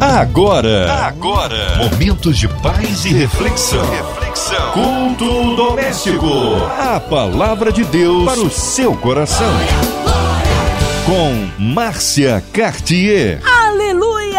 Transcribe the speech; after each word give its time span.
Agora, 0.00 0.92
agora, 1.08 1.76
momentos 1.76 2.38
de 2.38 2.46
paz 2.46 3.04
e 3.04 3.08
reflexão. 3.08 3.84
Reflexão. 3.90 4.70
Culto 4.70 5.56
doméstico. 5.56 6.26
A 6.78 7.00
palavra 7.00 7.72
de 7.72 7.82
Deus 7.82 8.24
para 8.24 8.40
o 8.40 8.48
seu 8.48 8.94
coração. 8.94 9.52
Com 11.04 11.48
Márcia 11.58 12.44
Cartier. 12.52 13.40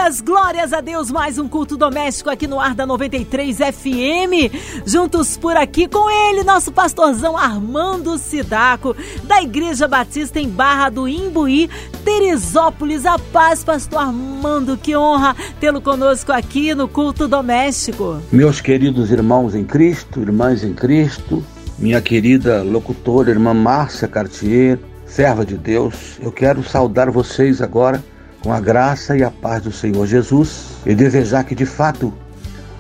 Aleluias! 0.10 0.22
Glórias 0.22 0.74
a 0.74 0.82
Deus! 0.82 1.12
Mais 1.12 1.38
um 1.38 1.48
culto 1.48 1.78
doméstico 1.78 2.30
aqui 2.30 2.48
no 2.48 2.60
ar 2.60 2.74
da 2.74 2.86
93 2.86 3.58
FM. 3.58 4.52
Juntos 4.86 5.38
por 5.38 5.56
aqui 5.56 5.88
com 5.88 6.10
ele, 6.10 6.44
nosso 6.44 6.72
pastorzão 6.72 7.38
Armando 7.38 8.18
Sidaco, 8.18 8.96
da 9.24 9.42
Igreja 9.42 9.88
Batista 9.88 10.40
em 10.40 10.50
Barra 10.50 10.90
do 10.90 11.08
Imbuí, 11.08 11.70
Teresópolis. 12.04 13.06
A 13.06 13.20
paz, 13.20 13.64
pastor 13.64 14.00
Armando, 14.00 14.78
que 14.78 14.96
honra 14.96 15.36
tê-lo 15.60 15.80
conosco 15.80 16.32
aqui 16.32 16.74
no 16.74 16.88
culto 16.88 17.28
doméstico. 17.28 18.20
Meus 18.32 18.60
queridos 18.60 19.12
irmãos 19.12 19.54
em 19.54 19.64
Cristo, 19.64 20.22
irmãs 20.22 20.64
em 20.64 20.74
Cristo, 20.74 21.44
minha 21.78 22.02
querida 22.02 22.64
locutora, 22.64 23.30
irmã 23.30 23.54
Márcia 23.54 24.08
Cartier, 24.08 24.80
serva 25.06 25.46
de 25.46 25.56
Deus, 25.56 26.20
eu 26.20 26.32
quero 26.32 26.64
saudar 26.64 27.12
vocês 27.12 27.62
agora 27.62 28.04
com 28.42 28.54
a 28.54 28.60
graça 28.60 29.18
e 29.18 29.24
a 29.24 29.32
paz 29.32 29.64
do 29.64 29.72
Senhor 29.72 30.06
Jesus 30.06 30.68
e 30.86 30.96
desejar 30.96 31.44
que 31.44 31.56
de 31.56 31.66
fato 31.66 32.14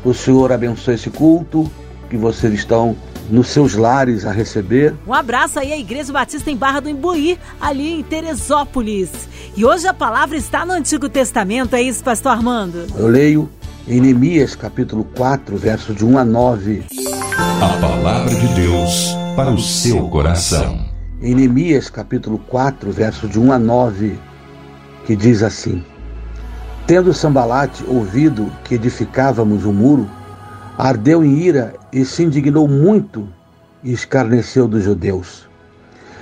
o 0.04 0.14
Senhor 0.14 0.52
abençoe 0.52 0.96
esse 0.96 1.10
culto, 1.10 1.70
que 2.10 2.18
vocês 2.18 2.54
estão 2.54 2.96
nos 3.30 3.48
seus 3.50 3.76
lares 3.76 4.26
a 4.26 4.32
receber. 4.32 4.96
Um 5.06 5.14
abraço 5.14 5.60
aí 5.60 5.72
à 5.72 5.78
Igreja 5.78 6.12
Batista 6.12 6.50
em 6.50 6.56
Barra 6.56 6.80
do 6.80 6.90
Imbuí, 6.90 7.38
ali 7.60 8.00
em 8.00 8.04
Teresópolis. 8.04 9.12
E 9.56 9.64
hoje 9.64 9.88
a 9.88 9.94
palavra 9.94 10.38
está 10.38 10.66
no 10.66 10.74
Antigo 10.74 11.08
Testamento, 11.08 11.76
é 11.76 11.82
isso, 11.82 12.04
pastor 12.04 12.32
Armando? 12.32 12.88
Eu 12.98 13.08
leio 13.08 13.50
em 13.88 14.00
Neemias 14.00 14.56
capítulo 14.56 15.04
4, 15.16 15.58
verso 15.58 15.94
de 15.94 16.06
1 16.06 16.18
a 16.18 16.26
9. 16.26 16.84
A 17.62 17.78
palavra 17.80 18.34
de 18.34 18.48
Deus 18.56 19.16
para 19.36 19.52
o 19.52 19.60
seu 19.60 20.08
coração. 20.10 20.80
Em 21.22 21.36
Neemias 21.36 21.90
capítulo 21.90 22.40
4, 22.48 22.92
verso 22.92 23.28
de 23.28 23.40
1 23.40 23.52
a 23.52 23.60
9, 23.60 24.20
que 25.10 25.16
diz 25.16 25.42
assim: 25.42 25.84
Tendo 26.86 27.16
Sambalate 27.16 27.84
ouvido 27.88 28.52
que 28.64 28.76
edificávamos 28.76 29.66
o 29.66 29.74
muro, 29.74 30.08
ardeu 30.78 31.26
em 31.26 31.36
ira 31.40 31.74
e 31.92 32.06
se 32.06 32.22
indignou 32.22 32.68
muito 32.68 33.28
e 33.84 33.92
escarneceu 33.92 34.68
dos 34.68 34.84
judeus. 34.84 35.50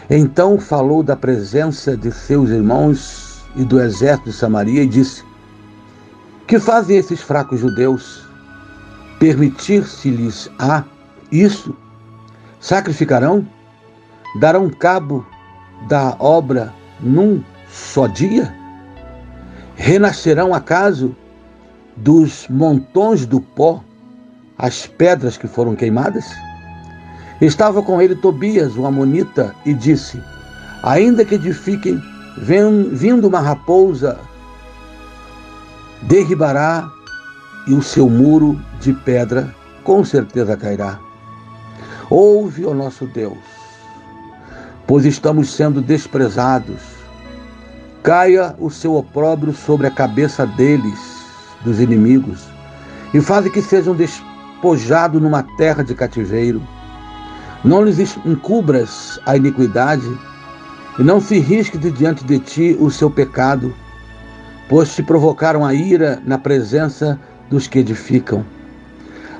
Então 0.09 0.57
falou 0.57 1.03
da 1.03 1.17
presença 1.17 1.97
de 1.97 2.13
seus 2.13 2.49
irmãos 2.49 3.41
e 3.57 3.65
do 3.65 3.77
exército 3.77 4.29
de 4.29 4.37
Samaria 4.37 4.83
e 4.83 4.87
disse: 4.87 5.21
Que 6.47 6.57
fazem 6.57 6.95
esses 6.95 7.19
fracos 7.19 7.59
judeus? 7.59 8.25
Permitir-se-lhes 9.19 10.49
a 10.57 10.85
isso? 11.29 11.75
Sacrificarão? 12.61 13.45
Darão 14.39 14.69
cabo 14.69 15.27
da 15.89 16.15
obra 16.19 16.73
num 17.01 17.43
só 17.69 18.07
dia? 18.07 18.56
Renascerão 19.77 20.55
acaso 20.55 21.15
dos 21.95 22.47
montões 22.49 23.27
do 23.27 23.39
pó 23.39 23.83
as 24.57 24.87
pedras 24.87 25.37
que 25.37 25.47
foram 25.47 25.75
queimadas? 25.75 26.25
Estava 27.39 27.83
com 27.83 28.01
ele 28.01 28.15
Tobias, 28.15 28.75
o 28.75 28.87
Amonita, 28.87 29.53
e 29.63 29.75
disse: 29.75 30.19
Ainda 30.81 31.23
que 31.23 31.35
edifiquem, 31.35 32.01
vindo 32.91 33.27
uma 33.27 33.39
raposa, 33.39 34.19
derribará 36.01 36.89
e 37.67 37.73
o 37.73 37.81
seu 37.83 38.09
muro 38.09 38.59
de 38.79 38.93
pedra 38.93 39.53
com 39.83 40.03
certeza 40.03 40.57
cairá. 40.57 40.99
Ouve, 42.09 42.65
ó 42.65 42.73
nosso 42.73 43.05
Deus, 43.05 43.37
pois 44.87 45.05
estamos 45.05 45.53
sendo 45.53 45.81
desprezados. 45.81 46.96
Caia 48.07 48.55
o 48.57 48.69
seu 48.69 48.95
opróbrio 48.95 49.51
sobre 49.51 49.85
a 49.85 49.91
cabeça 49.91 50.47
deles, 50.47 50.97
dos 51.65 51.81
inimigos, 51.81 52.47
e 53.13 53.19
faze 53.19 53.49
que 53.49 53.61
sejam 53.61 53.93
despojados 53.93 55.21
numa 55.21 55.43
terra 55.57 55.83
de 55.83 55.93
cativeiro. 55.93 56.65
Não 57.65 57.83
lhes 57.83 57.99
encubras 58.25 59.19
a 59.25 59.35
iniquidade, 59.35 60.09
e 60.97 61.03
não 61.03 61.19
se 61.19 61.37
risque 61.37 61.77
de 61.77 61.91
diante 61.91 62.23
de 62.23 62.39
ti 62.39 62.77
o 62.79 62.89
seu 62.89 63.11
pecado, 63.11 63.75
pois 64.69 64.95
te 64.95 65.03
provocaram 65.03 65.65
a 65.65 65.73
ira 65.73 66.21
na 66.25 66.37
presença 66.37 67.19
dos 67.49 67.67
que 67.67 67.79
edificam. 67.79 68.45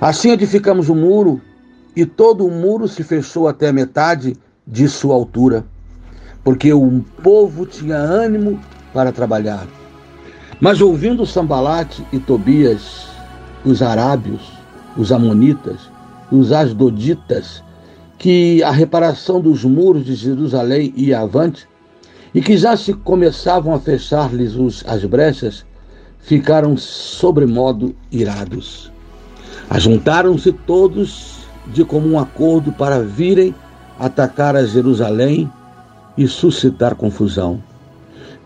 Assim 0.01 0.31
edificamos 0.31 0.89
o 0.89 0.95
muro, 0.95 1.39
e 1.95 2.05
todo 2.05 2.45
o 2.45 2.51
muro 2.51 2.85
se 2.85 3.01
fechou 3.01 3.47
até 3.47 3.69
a 3.69 3.73
metade 3.73 4.35
de 4.67 4.89
sua 4.89 5.15
altura, 5.15 5.65
porque 6.47 6.71
o 6.71 7.03
povo 7.21 7.65
tinha 7.65 7.97
ânimo 7.97 8.57
para 8.93 9.11
trabalhar. 9.11 9.67
Mas 10.61 10.79
ouvindo 10.79 11.25
Sambalate 11.25 12.01
e 12.13 12.19
Tobias, 12.19 13.05
os 13.65 13.81
arábios, 13.81 14.53
os 14.95 15.11
amonitas, 15.11 15.91
os 16.31 16.53
asdoditas, 16.53 17.61
que 18.17 18.63
a 18.63 18.71
reparação 18.71 19.41
dos 19.41 19.65
muros 19.65 20.05
de 20.05 20.15
Jerusalém 20.15 20.93
ia 20.95 21.19
avante, 21.19 21.67
e 22.33 22.41
que 22.41 22.55
já 22.55 22.77
se 22.77 22.93
começavam 22.93 23.75
a 23.75 23.79
fechar-lhes 23.81 24.85
as 24.87 25.03
brechas, 25.03 25.65
ficaram 26.17 26.77
sobremodo 26.77 27.93
irados. 28.09 28.89
Ajuntaram-se 29.69 30.53
todos 30.53 31.39
de 31.73 31.83
comum 31.83 32.17
acordo 32.17 32.71
para 32.71 33.01
virem 33.01 33.53
atacar 33.99 34.55
a 34.55 34.65
Jerusalém 34.65 35.51
e 36.17 36.27
suscitar 36.27 36.95
confusão. 36.95 37.61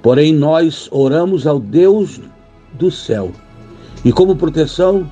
Porém, 0.02 0.34
nós 0.34 0.90
oramos 0.92 1.46
ao 1.46 1.60
Deus 1.60 2.20
do 2.74 2.90
céu 2.92 3.32
e, 4.04 4.12
como 4.12 4.36
proteção, 4.36 5.12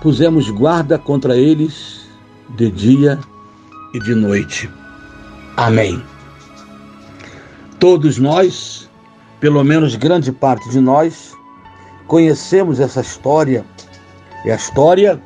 pusemos 0.00 0.48
guarda 0.50 0.98
contra 0.98 1.36
eles 1.36 2.06
de 2.56 2.70
dia 2.70 3.18
e 3.92 3.98
de 4.00 4.14
noite. 4.14 4.70
Amém. 5.56 6.02
Todos 7.78 8.18
nós, 8.18 8.88
pelo 9.40 9.64
menos 9.64 9.96
grande 9.96 10.30
parte 10.30 10.68
de 10.70 10.80
nós, 10.80 11.34
conhecemos 12.06 12.80
essa 12.80 13.00
história, 13.00 13.64
é 14.44 14.52
a 14.52 14.56
história 14.56 15.20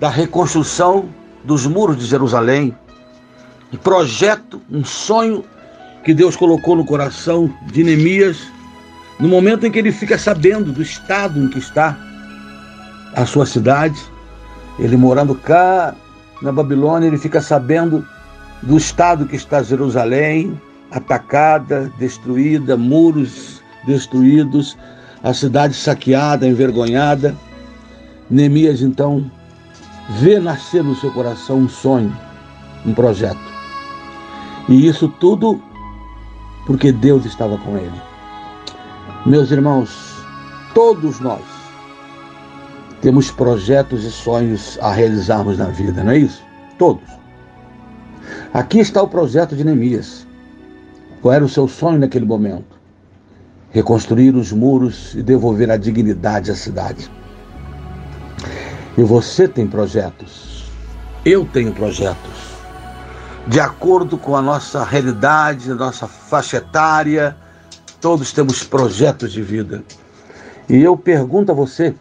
da 0.00 0.08
reconstrução 0.08 1.08
dos 1.44 1.66
muros 1.66 1.98
de 1.98 2.06
Jerusalém, 2.06 2.76
um 3.72 3.76
projeto, 3.76 4.60
um 4.70 4.84
sonho 4.84 5.44
que 6.04 6.12
Deus 6.12 6.36
colocou 6.36 6.76
no 6.76 6.84
coração 6.84 7.52
de 7.72 7.82
Neemias 7.82 8.46
no 9.18 9.28
momento 9.28 9.66
em 9.66 9.70
que 9.70 9.78
ele 9.78 9.92
fica 9.92 10.18
sabendo 10.18 10.72
do 10.72 10.82
estado 10.82 11.42
em 11.42 11.48
que 11.48 11.58
está 11.58 11.96
a 13.14 13.24
sua 13.24 13.46
cidade. 13.46 13.98
Ele 14.78 14.96
morando 14.96 15.34
cá 15.34 15.94
na 16.42 16.52
Babilônia, 16.52 17.06
ele 17.06 17.16
fica 17.16 17.40
sabendo 17.40 18.06
do 18.62 18.76
estado 18.76 19.26
que 19.26 19.36
está 19.36 19.62
Jerusalém, 19.62 20.60
atacada, 20.90 21.90
destruída, 21.98 22.76
muros 22.76 23.62
destruídos, 23.86 24.76
a 25.22 25.32
cidade 25.32 25.74
saqueada, 25.74 26.46
envergonhada. 26.46 27.34
Neemias 28.28 28.82
então 28.82 29.30
vê 30.18 30.38
nascer 30.38 30.82
no 30.82 30.94
seu 30.96 31.10
coração 31.12 31.60
um 31.60 31.68
sonho, 31.68 32.14
um 32.84 32.92
projeto. 32.92 33.38
E 34.68 34.86
isso 34.86 35.08
tudo 35.08 35.62
porque 36.66 36.92
Deus 36.92 37.24
estava 37.24 37.58
com 37.58 37.76
ele. 37.76 38.00
Meus 39.26 39.50
irmãos, 39.50 39.90
todos 40.74 41.20
nós 41.20 41.42
temos 43.00 43.30
projetos 43.30 44.04
e 44.04 44.10
sonhos 44.10 44.78
a 44.80 44.90
realizarmos 44.90 45.58
na 45.58 45.66
vida, 45.66 46.02
não 46.02 46.12
é 46.12 46.18
isso? 46.18 46.42
Todos. 46.78 47.08
Aqui 48.52 48.78
está 48.78 49.02
o 49.02 49.08
projeto 49.08 49.54
de 49.54 49.64
Neemias. 49.64 50.26
Qual 51.20 51.34
era 51.34 51.44
o 51.44 51.48
seu 51.48 51.68
sonho 51.68 51.98
naquele 51.98 52.24
momento? 52.24 52.78
Reconstruir 53.70 54.34
os 54.34 54.52
muros 54.52 55.14
e 55.14 55.22
devolver 55.22 55.70
a 55.70 55.76
dignidade 55.76 56.50
à 56.50 56.54
cidade. 56.54 57.10
E 58.96 59.02
você 59.02 59.48
tem 59.48 59.66
projetos. 59.66 60.64
Eu 61.24 61.44
tenho 61.44 61.72
projetos 61.72 62.53
de 63.46 63.60
acordo 63.60 64.16
com 64.16 64.34
a 64.34 64.42
nossa 64.42 64.82
realidade, 64.84 65.70
a 65.70 65.74
nossa 65.74 66.06
faixa 66.06 66.56
etária, 66.56 67.36
todos 68.00 68.32
temos 68.32 68.64
projetos 68.64 69.32
de 69.32 69.42
vida. 69.42 69.84
E 70.68 70.82
eu 70.82 70.96
pergunto 70.96 71.52
a 71.52 71.54
você, 71.54 71.94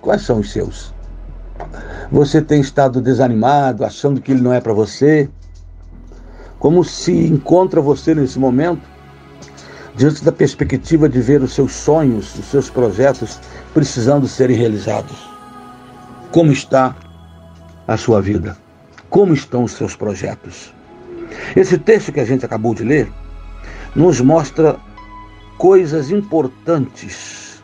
quais 0.00 0.22
são 0.22 0.40
os 0.40 0.50
seus? 0.50 0.92
Você 2.10 2.42
tem 2.42 2.60
estado 2.60 3.00
desanimado, 3.00 3.84
achando 3.84 4.20
que 4.20 4.32
ele 4.32 4.40
não 4.40 4.52
é 4.52 4.60
para 4.60 4.72
você? 4.72 5.30
Como 6.58 6.82
se 6.82 7.12
encontra 7.12 7.80
você 7.80 8.14
nesse 8.14 8.38
momento? 8.38 8.82
Diante 9.94 10.24
da 10.24 10.32
perspectiva 10.32 11.08
de 11.08 11.20
ver 11.20 11.42
os 11.42 11.52
seus 11.52 11.72
sonhos, 11.72 12.34
os 12.36 12.46
seus 12.46 12.70
projetos 12.70 13.38
precisando 13.72 14.26
serem 14.26 14.56
realizados. 14.56 15.28
Como 16.32 16.50
está 16.50 16.96
a 17.86 17.96
sua 17.96 18.20
vida? 18.20 18.56
Como 19.08 19.32
estão 19.32 19.64
os 19.64 19.72
seus 19.72 19.94
projetos? 19.94 20.77
Esse 21.56 21.78
texto 21.78 22.12
que 22.12 22.20
a 22.20 22.24
gente 22.24 22.44
acabou 22.44 22.74
de 22.74 22.84
ler 22.84 23.10
nos 23.94 24.20
mostra 24.20 24.76
coisas 25.56 26.10
importantes 26.10 27.60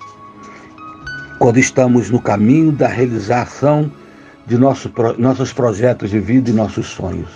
quando 1.38 1.58
estamos 1.58 2.10
no 2.10 2.20
caminho 2.20 2.72
da 2.72 2.88
realização 2.88 3.90
de 4.46 4.58
nosso, 4.58 4.90
nossos 5.18 5.52
projetos 5.52 6.10
de 6.10 6.18
vida 6.18 6.50
e 6.50 6.52
nossos 6.52 6.86
sonhos. 6.86 7.28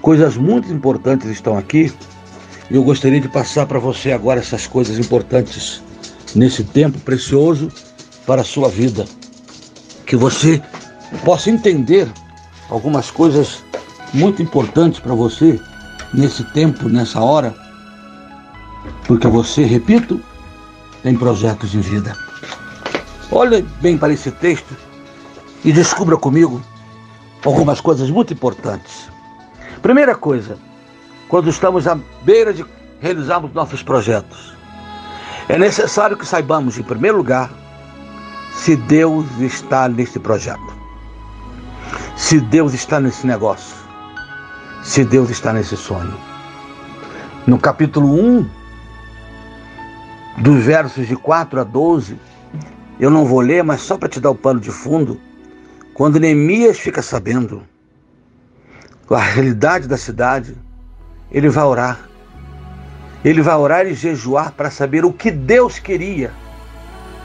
Coisas 0.00 0.36
muito 0.36 0.72
importantes 0.72 1.28
estão 1.28 1.56
aqui 1.56 1.92
e 2.70 2.74
eu 2.74 2.82
gostaria 2.82 3.20
de 3.20 3.28
passar 3.28 3.66
para 3.66 3.78
você 3.78 4.12
agora 4.12 4.40
essas 4.40 4.66
coisas 4.66 4.98
importantes 4.98 5.82
nesse 6.34 6.64
tempo 6.64 6.98
precioso 7.00 7.68
para 8.26 8.40
a 8.40 8.44
sua 8.44 8.68
vida. 8.68 9.04
Que 10.06 10.16
você 10.16 10.60
possa 11.24 11.50
entender 11.50 12.08
algumas 12.68 13.10
coisas 13.10 13.62
muito 14.12 14.42
importantes 14.42 15.00
para 15.00 15.14
você 15.14 15.60
nesse 16.12 16.44
tempo, 16.52 16.88
nessa 16.88 17.20
hora, 17.20 17.54
porque 19.06 19.26
você, 19.26 19.64
repito, 19.64 20.20
tem 21.02 21.16
projetos 21.16 21.70
de 21.70 21.80
vida. 21.80 22.16
Olhe 23.30 23.62
bem 23.80 23.96
para 23.96 24.12
esse 24.12 24.30
texto 24.30 24.76
e 25.64 25.72
descubra 25.72 26.16
comigo 26.16 26.60
algumas 27.44 27.80
coisas 27.80 28.10
muito 28.10 28.32
importantes. 28.32 29.10
Primeira 29.80 30.14
coisa, 30.14 30.58
quando 31.28 31.48
estamos 31.48 31.86
à 31.86 31.98
beira 32.22 32.52
de 32.52 32.64
realizarmos 33.00 33.52
nossos 33.52 33.82
projetos, 33.82 34.52
é 35.48 35.58
necessário 35.58 36.16
que 36.16 36.26
saibamos, 36.26 36.78
em 36.78 36.82
primeiro 36.82 37.16
lugar, 37.16 37.50
se 38.54 38.76
Deus 38.76 39.26
está 39.40 39.88
nesse 39.88 40.18
projeto, 40.18 40.76
se 42.16 42.38
Deus 42.38 42.74
está 42.74 43.00
nesse 43.00 43.26
negócio, 43.26 43.81
se 44.82 45.04
Deus 45.04 45.30
está 45.30 45.52
nesse 45.52 45.76
sonho. 45.76 46.14
No 47.46 47.58
capítulo 47.58 48.12
1, 48.12 48.48
dos 50.38 50.64
versos 50.64 51.06
de 51.06 51.16
4 51.16 51.60
a 51.60 51.64
12, 51.64 52.18
eu 52.98 53.10
não 53.10 53.24
vou 53.24 53.40
ler, 53.40 53.62
mas 53.62 53.80
só 53.80 53.96
para 53.96 54.08
te 54.08 54.20
dar 54.20 54.30
o 54.30 54.34
pano 54.34 54.60
de 54.60 54.70
fundo, 54.70 55.20
quando 55.94 56.18
Neemias 56.18 56.78
fica 56.78 57.00
sabendo 57.00 57.62
a 59.10 59.20
realidade 59.20 59.86
da 59.86 59.96
cidade, 59.96 60.56
ele 61.30 61.48
vai 61.48 61.64
orar. 61.64 62.08
Ele 63.24 63.42
vai 63.42 63.54
orar 63.54 63.86
e 63.86 63.94
jejuar 63.94 64.52
para 64.52 64.70
saber 64.70 65.04
o 65.04 65.12
que 65.12 65.30
Deus 65.30 65.78
queria 65.78 66.32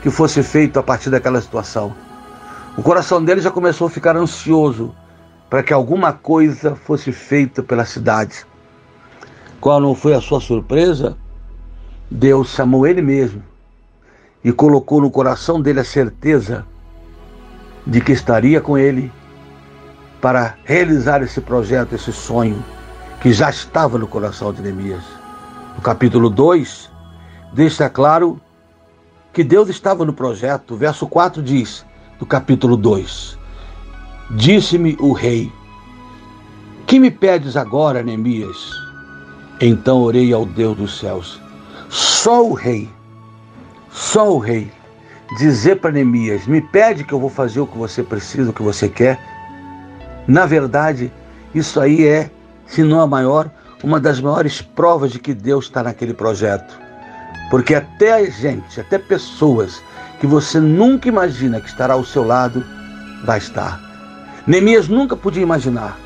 que 0.02 0.10
fosse 0.12 0.44
feito 0.44 0.78
a 0.78 0.84
partir 0.84 1.10
daquela 1.10 1.42
situação. 1.42 1.96
O 2.78 2.84
coração 2.84 3.24
dele 3.24 3.42
já 3.42 3.50
começou 3.50 3.88
a 3.88 3.90
ficar 3.90 4.16
ansioso 4.16 4.94
para 5.50 5.64
que 5.64 5.74
alguma 5.74 6.12
coisa 6.12 6.76
fosse 6.76 7.12
feita 7.12 7.64
pela 7.64 7.86
cidade. 7.86 8.46
Qual 9.60 9.80
não 9.80 9.96
foi 9.96 10.14
a 10.14 10.22
sua 10.22 10.42
surpresa? 10.42 11.18
Deus 12.10 12.50
chamou 12.50 12.86
ele 12.86 13.02
mesmo 13.02 13.44
e 14.44 14.52
colocou 14.52 15.02
no 15.02 15.12
coração 15.12 15.62
dele 15.62 15.80
a 15.80 15.86
certeza 15.86 16.66
de 17.86 18.02
que 18.02 18.12
estaria 18.12 18.62
com 18.62 18.78
ele 18.78 19.12
para 20.22 20.56
realizar 20.64 21.22
esse 21.22 21.40
projeto, 21.40 21.96
esse 21.96 22.12
sonho 22.12 22.64
que 23.22 23.32
já 23.32 23.50
estava 23.50 23.98
no 23.98 24.08
coração 24.08 24.54
de 24.54 24.62
Neemias. 24.62 25.04
No 25.76 25.82
capítulo 25.82 26.30
2, 26.30 26.90
deixa 27.54 27.90
claro 27.90 28.40
que 29.34 29.44
Deus 29.44 29.70
estava 29.70 30.06
no 30.06 30.14
projeto. 30.14 30.74
O 30.74 30.78
verso 30.78 31.08
4 31.08 31.42
diz, 31.42 31.86
do 32.20 32.26
capítulo 32.26 32.76
2: 32.76 33.38
Disse-me 34.32 34.98
o 35.00 35.14
rei: 35.14 35.50
Que 36.86 37.00
me 37.00 37.10
pedes 37.10 37.56
agora, 37.56 38.04
Neemias? 38.04 38.58
Então 39.62 40.02
orei 40.02 40.34
ao 40.34 40.46
Deus 40.46 40.76
dos 40.78 41.00
céus. 41.00 41.42
Só 41.90 42.46
o 42.46 42.54
rei, 42.54 42.90
só 43.90 44.34
o 44.34 44.38
rei, 44.38 44.70
dizer 45.38 45.78
para 45.78 45.94
Neemias: 45.94 46.46
Me 46.46 46.60
pede 46.60 47.06
que 47.06 47.14
eu 47.14 47.22
vou 47.22 47.30
fazer 47.30 47.62
o 47.62 47.68
que 47.68 47.78
você 47.78 48.04
precisa, 48.04 48.50
o 48.50 48.54
que 48.54 48.62
você 48.62 48.90
quer. 48.90 49.18
Na 50.28 50.46
verdade, 50.46 51.10
isso 51.56 51.80
aí 51.80 52.06
é, 52.06 52.30
se 52.66 52.84
não 52.84 53.00
a 53.00 53.08
maior, 53.08 53.50
uma 53.82 53.98
das 53.98 54.20
maiores 54.20 54.62
provas 54.62 55.12
de 55.12 55.20
que 55.20 55.34
Deus 55.34 55.66
está 55.66 55.82
naquele 55.84 56.14
projeto. 56.14 56.78
Porque 57.50 57.74
até 57.74 58.30
gente, 58.30 58.82
até 58.82 58.98
pessoas 58.98 59.82
que 60.20 60.28
você 60.28 60.60
nunca 60.60 61.08
imagina 61.08 61.62
que 61.62 61.70
estará 61.70 61.94
ao 61.94 62.04
seu 62.04 62.26
lado, 62.26 62.62
vai 63.24 63.38
estar. 63.38 63.87
Neemias 64.48 64.88
nunca 64.88 65.14
podia 65.18 65.44
imaginar 65.44 66.00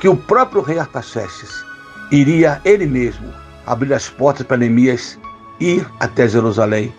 que 0.00 0.08
o 0.08 0.16
próprio 0.16 0.60
rei 0.60 0.76
Artaxerxes 0.76 1.64
iria 2.10 2.60
ele 2.64 2.84
mesmo 2.84 3.32
abrir 3.64 3.94
as 3.94 4.08
portas 4.08 4.44
para 4.44 4.56
Neemias 4.56 5.16
ir 5.60 5.88
até 6.00 6.26
Jerusalém. 6.26 6.92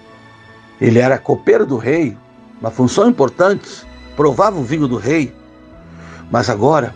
Ele 0.80 1.00
era 1.00 1.18
copeiro 1.18 1.66
do 1.66 1.76
rei, 1.76 2.18
uma 2.62 2.72
função 2.72 3.10
importante, 3.10 3.86
provava 4.16 4.58
o 4.58 4.64
vinho 4.64 4.88
do 4.88 4.96
rei. 4.96 5.36
Mas 6.32 6.50
agora, 6.50 6.96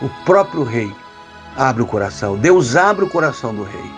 o 0.00 0.08
próprio 0.24 0.62
rei 0.62 0.90
abre 1.54 1.82
o 1.82 1.86
coração, 1.86 2.38
Deus 2.38 2.76
abre 2.76 3.04
o 3.04 3.10
coração 3.10 3.54
do 3.54 3.62
rei. 3.62 3.92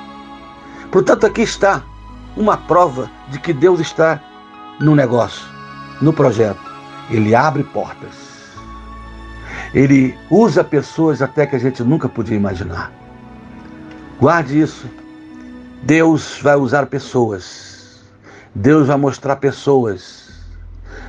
Portanto, 0.90 1.24
aqui 1.24 1.42
está 1.42 1.84
uma 2.36 2.56
prova 2.56 3.08
de 3.28 3.38
que 3.38 3.52
Deus 3.52 3.78
está 3.78 4.20
no 4.80 4.96
negócio, 4.96 5.46
no 6.02 6.12
projeto. 6.12 6.74
Ele 7.08 7.32
abre 7.32 7.62
portas. 7.62 8.33
Ele 9.74 10.16
usa 10.30 10.62
pessoas 10.62 11.20
até 11.20 11.46
que 11.46 11.56
a 11.56 11.58
gente 11.58 11.82
nunca 11.82 12.08
podia 12.08 12.36
imaginar. 12.36 12.92
Guarde 14.20 14.60
isso. 14.60 14.88
Deus 15.82 16.38
vai 16.40 16.54
usar 16.54 16.86
pessoas. 16.86 18.00
Deus 18.54 18.86
vai 18.86 18.96
mostrar 18.96 19.36
pessoas. 19.36 20.32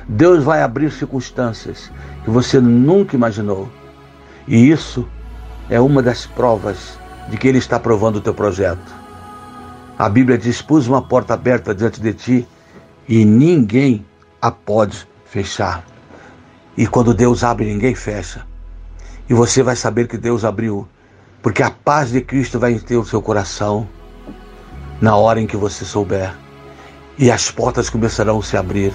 Deus 0.08 0.42
vai 0.42 0.62
abrir 0.62 0.90
circunstâncias 0.90 1.92
que 2.24 2.30
você 2.30 2.60
nunca 2.60 3.14
imaginou. 3.14 3.68
E 4.48 4.68
isso 4.68 5.06
é 5.70 5.80
uma 5.80 6.02
das 6.02 6.26
provas 6.26 6.98
de 7.28 7.36
que 7.36 7.46
Ele 7.46 7.58
está 7.58 7.78
provando 7.78 8.16
o 8.16 8.20
teu 8.20 8.34
projeto. 8.34 8.94
A 9.96 10.08
Bíblia 10.08 10.36
diz: 10.36 10.60
pus 10.60 10.88
uma 10.88 11.02
porta 11.02 11.34
aberta 11.34 11.72
diante 11.72 12.00
de 12.00 12.12
ti 12.12 12.48
e 13.08 13.24
ninguém 13.24 14.04
a 14.42 14.50
pode 14.50 15.06
fechar. 15.24 15.84
E 16.76 16.84
quando 16.86 17.14
Deus 17.14 17.44
abre, 17.44 17.64
ninguém 17.64 17.94
fecha. 17.94 18.44
E 19.28 19.34
você 19.34 19.62
vai 19.62 19.74
saber 19.74 20.06
que 20.06 20.16
Deus 20.16 20.44
abriu, 20.44 20.86
porque 21.42 21.62
a 21.62 21.70
paz 21.70 22.10
de 22.10 22.20
Cristo 22.20 22.58
vai 22.58 22.74
ter 22.78 22.96
o 22.96 23.04
seu 23.04 23.20
coração 23.20 23.88
na 25.00 25.16
hora 25.16 25.40
em 25.40 25.46
que 25.46 25.56
você 25.56 25.84
souber. 25.84 26.34
E 27.18 27.30
as 27.30 27.50
portas 27.50 27.90
começarão 27.90 28.38
a 28.38 28.42
se 28.42 28.56
abrir. 28.56 28.92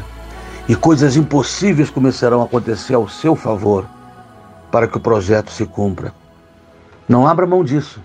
E 0.68 0.76
coisas 0.76 1.18
impossíveis 1.18 1.90
começarão 1.90 2.42
a 2.42 2.46
acontecer 2.46 2.94
ao 2.94 3.10
seu 3.10 3.36
favor 3.36 3.86
para 4.72 4.88
que 4.88 4.98
o 4.98 5.02
projeto 5.02 5.52
se 5.52 5.66
cumpra. 5.66 6.14
Não 7.10 7.28
abra 7.28 7.46
mão 7.46 7.64
disso. 7.64 8.02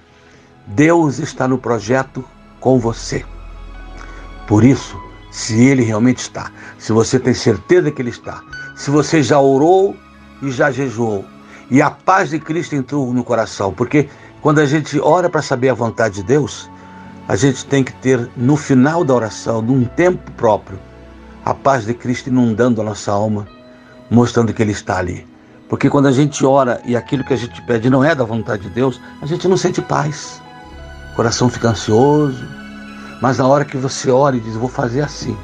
Deus 0.67 1.19
está 1.19 1.47
no 1.47 1.59
projeto 1.59 2.25
com 2.59 2.81
você. 2.81 3.25
Por 4.49 4.65
isso, 4.65 5.01
se 5.31 5.63
Ele 5.65 5.85
realmente 5.85 6.19
está, 6.19 6.51
se 6.79 6.93
você 6.93 7.21
tem 7.21 7.35
certeza 7.35 7.91
que 7.91 8.03
Ele 8.03 8.11
está, 8.11 8.43
se 8.75 8.91
você 8.91 9.23
já 9.23 9.39
orou 9.39 9.97
e 10.43 10.51
já 10.51 10.71
jejuou, 10.71 11.25
e 11.71 11.83
a 11.83 11.91
paz 11.91 12.31
de 12.31 12.39
Cristo 12.39 12.75
entrou 12.75 13.13
no 13.13 13.25
coração, 13.25 13.73
porque 13.73 14.09
quando 14.41 14.61
a 14.61 14.67
gente 14.67 14.99
ora 15.01 15.29
para 15.29 15.43
saber 15.43 15.69
a 15.69 15.75
vontade 15.75 16.17
de 16.17 16.23
Deus, 16.23 16.71
a 17.29 17.35
gente 17.35 17.65
tem 17.67 17.83
que 17.83 17.93
ter 17.95 18.31
no 18.37 18.57
final 18.57 19.05
da 19.05 19.15
oração, 19.15 19.61
num 19.61 19.85
tempo 19.85 20.31
próprio, 20.33 20.79
a 21.45 21.53
paz 21.53 21.85
de 21.85 21.95
Cristo 21.95 22.29
inundando 22.29 22.81
a 22.81 22.85
nossa 22.85 23.13
alma, 23.13 23.47
mostrando 24.11 24.53
que 24.53 24.63
Ele 24.63 24.73
está 24.73 24.99
ali. 24.99 25.27
Porque 25.69 25.91
quando 25.91 26.07
a 26.07 26.13
gente 26.13 26.45
ora 26.47 26.81
e 26.85 26.97
aquilo 26.97 27.25
que 27.25 27.35
a 27.35 27.37
gente 27.37 27.61
pede 27.63 27.91
não 27.91 28.05
é 28.05 28.15
da 28.15 28.25
vontade 28.25 28.63
de 28.63 28.71
Deus, 28.71 29.01
a 29.21 29.27
gente 29.27 29.49
não 29.49 29.57
sente 29.57 29.83
paz 29.83 30.41
coração 31.17 31.49
fica 31.49 31.71
ansioso, 31.71 32.47
mas 33.23 33.39
na 33.39 33.49
hora 33.49 33.65
que 33.65 33.79
você 33.79 34.11
ora 34.11 34.37
e 34.37 34.41
diz, 34.41 34.55
vou 34.55 34.69
fazer 34.69 35.01
assim, 35.01 35.35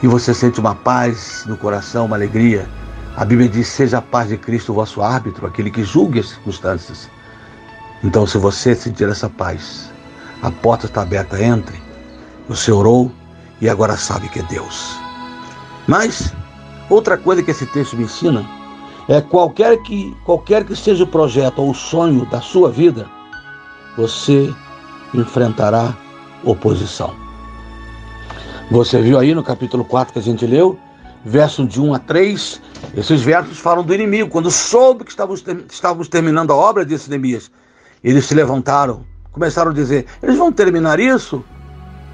e 0.00 0.06
você 0.06 0.32
sente 0.32 0.60
uma 0.60 0.76
paz 0.76 1.44
no 1.44 1.56
coração, 1.56 2.06
uma 2.06 2.14
alegria, 2.14 2.68
a 3.16 3.24
Bíblia 3.24 3.48
diz, 3.48 3.68
seja 3.68 3.98
a 3.98 4.02
paz 4.02 4.28
de 4.28 4.36
Cristo 4.36 4.72
o 4.72 4.74
vosso 4.74 5.00
árbitro, 5.00 5.46
aquele 5.46 5.70
que 5.70 5.84
julgue 5.84 6.20
as 6.20 6.30
circunstâncias. 6.30 7.08
Então, 8.02 8.26
se 8.26 8.36
você 8.38 8.74
sentir 8.74 9.08
essa 9.08 9.30
paz, 9.30 9.90
a 10.42 10.50
porta 10.50 10.86
está 10.86 11.02
aberta, 11.02 11.42
entre. 11.42 11.80
Você 12.48 12.72
orou 12.72 13.10
e 13.60 13.68
agora 13.68 13.96
sabe 13.96 14.28
que 14.28 14.40
é 14.40 14.42
Deus. 14.42 14.96
Mas, 15.86 16.34
outra 16.90 17.16
coisa 17.16 17.42
que 17.42 17.52
esse 17.52 17.66
texto 17.66 17.96
me 17.96 18.04
ensina 18.04 18.44
é 19.08 19.20
qualquer 19.20 19.80
que, 19.82 20.14
qualquer 20.24 20.64
que 20.64 20.74
seja 20.74 21.04
o 21.04 21.06
projeto 21.06 21.60
ou 21.60 21.70
o 21.70 21.74
sonho 21.74 22.26
da 22.26 22.40
sua 22.40 22.70
vida, 22.70 23.08
você 23.96 24.52
enfrentará 25.14 25.96
oposição. 26.42 27.14
Você 28.70 29.00
viu 29.00 29.18
aí 29.18 29.34
no 29.34 29.42
capítulo 29.42 29.84
4 29.84 30.14
que 30.14 30.18
a 30.18 30.22
gente 30.22 30.46
leu, 30.46 30.78
verso 31.24 31.66
de 31.66 31.80
1 31.80 31.94
a 31.94 31.98
3, 31.98 32.60
esses 32.96 33.22
versos 33.22 33.58
falam 33.58 33.84
do 33.84 33.94
inimigo. 33.94 34.30
Quando 34.30 34.50
soube 34.50 35.04
que 35.04 35.10
estávamos, 35.10 35.44
estávamos 35.70 36.08
terminando 36.08 36.52
a 36.52 36.56
obra, 36.56 36.84
disse 36.84 37.08
Neemias, 37.08 37.50
eles 38.02 38.26
se 38.26 38.34
levantaram, 38.34 39.04
começaram 39.32 39.70
a 39.70 39.74
dizer: 39.74 40.06
eles 40.22 40.36
vão 40.36 40.52
terminar 40.52 41.00
isso? 41.00 41.44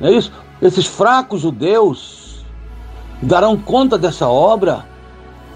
Não 0.01 0.09
é 0.09 0.13
isso? 0.13 0.33
Esses 0.63 0.87
fracos 0.87 1.41
judeus 1.41 2.45
darão 3.23 3.57
conta 3.57 3.99
dessa 3.99 4.29
obra? 4.29 4.87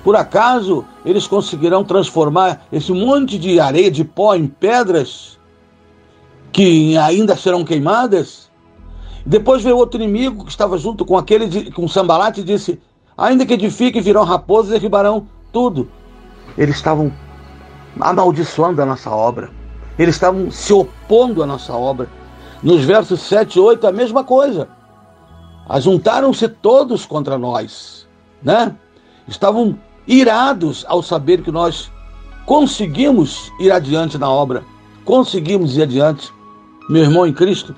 Por 0.02 0.16
acaso 0.16 0.84
eles 1.04 1.26
conseguirão 1.26 1.82
transformar 1.82 2.66
esse 2.70 2.92
monte 2.92 3.38
de 3.38 3.58
areia, 3.58 3.90
de 3.90 4.04
pó, 4.04 4.34
em 4.34 4.46
pedras 4.46 5.38
que 6.52 6.96
ainda 6.96 7.36
serão 7.36 7.64
queimadas? 7.64 8.50
Depois 9.26 9.62
veio 9.62 9.76
outro 9.76 10.02
inimigo 10.02 10.44
que 10.44 10.50
estava 10.50 10.76
junto 10.76 11.04
com 11.04 11.16
aquele 11.16 11.46
de, 11.46 11.70
com 11.70 11.88
Sambalate 11.88 12.42
e 12.42 12.44
disse: 12.44 12.80
Ainda 13.16 13.46
que 13.46 13.54
edifiquem, 13.54 14.02
virão 14.02 14.24
raposas 14.24 14.70
e 14.70 14.74
derribarão 14.74 15.26
tudo. 15.52 15.88
Eles 16.58 16.76
estavam 16.76 17.12
amaldiçoando 18.00 18.82
a 18.82 18.86
nossa 18.86 19.10
obra. 19.10 19.50
Eles 19.98 20.16
estavam 20.16 20.50
se 20.50 20.72
opondo 20.72 21.42
à 21.42 21.46
nossa 21.46 21.72
obra. 21.72 22.08
Nos 22.62 22.84
versos 22.84 23.20
7 23.20 23.56
e 23.56 23.60
8, 23.60 23.86
a 23.86 23.92
mesma 23.92 24.24
coisa. 24.24 24.68
Ajuntaram-se 25.68 26.48
todos 26.48 27.06
contra 27.06 27.38
nós, 27.38 28.06
né? 28.42 28.74
Estavam 29.28 29.78
irados 30.06 30.84
ao 30.88 31.02
saber 31.02 31.42
que 31.42 31.50
nós 31.50 31.90
conseguimos 32.44 33.50
ir 33.58 33.70
adiante 33.70 34.18
na 34.18 34.28
obra, 34.28 34.62
conseguimos 35.04 35.76
ir 35.76 35.82
adiante. 35.82 36.32
Meu 36.90 37.02
irmão 37.02 37.26
em 37.26 37.32
Cristo, 37.32 37.74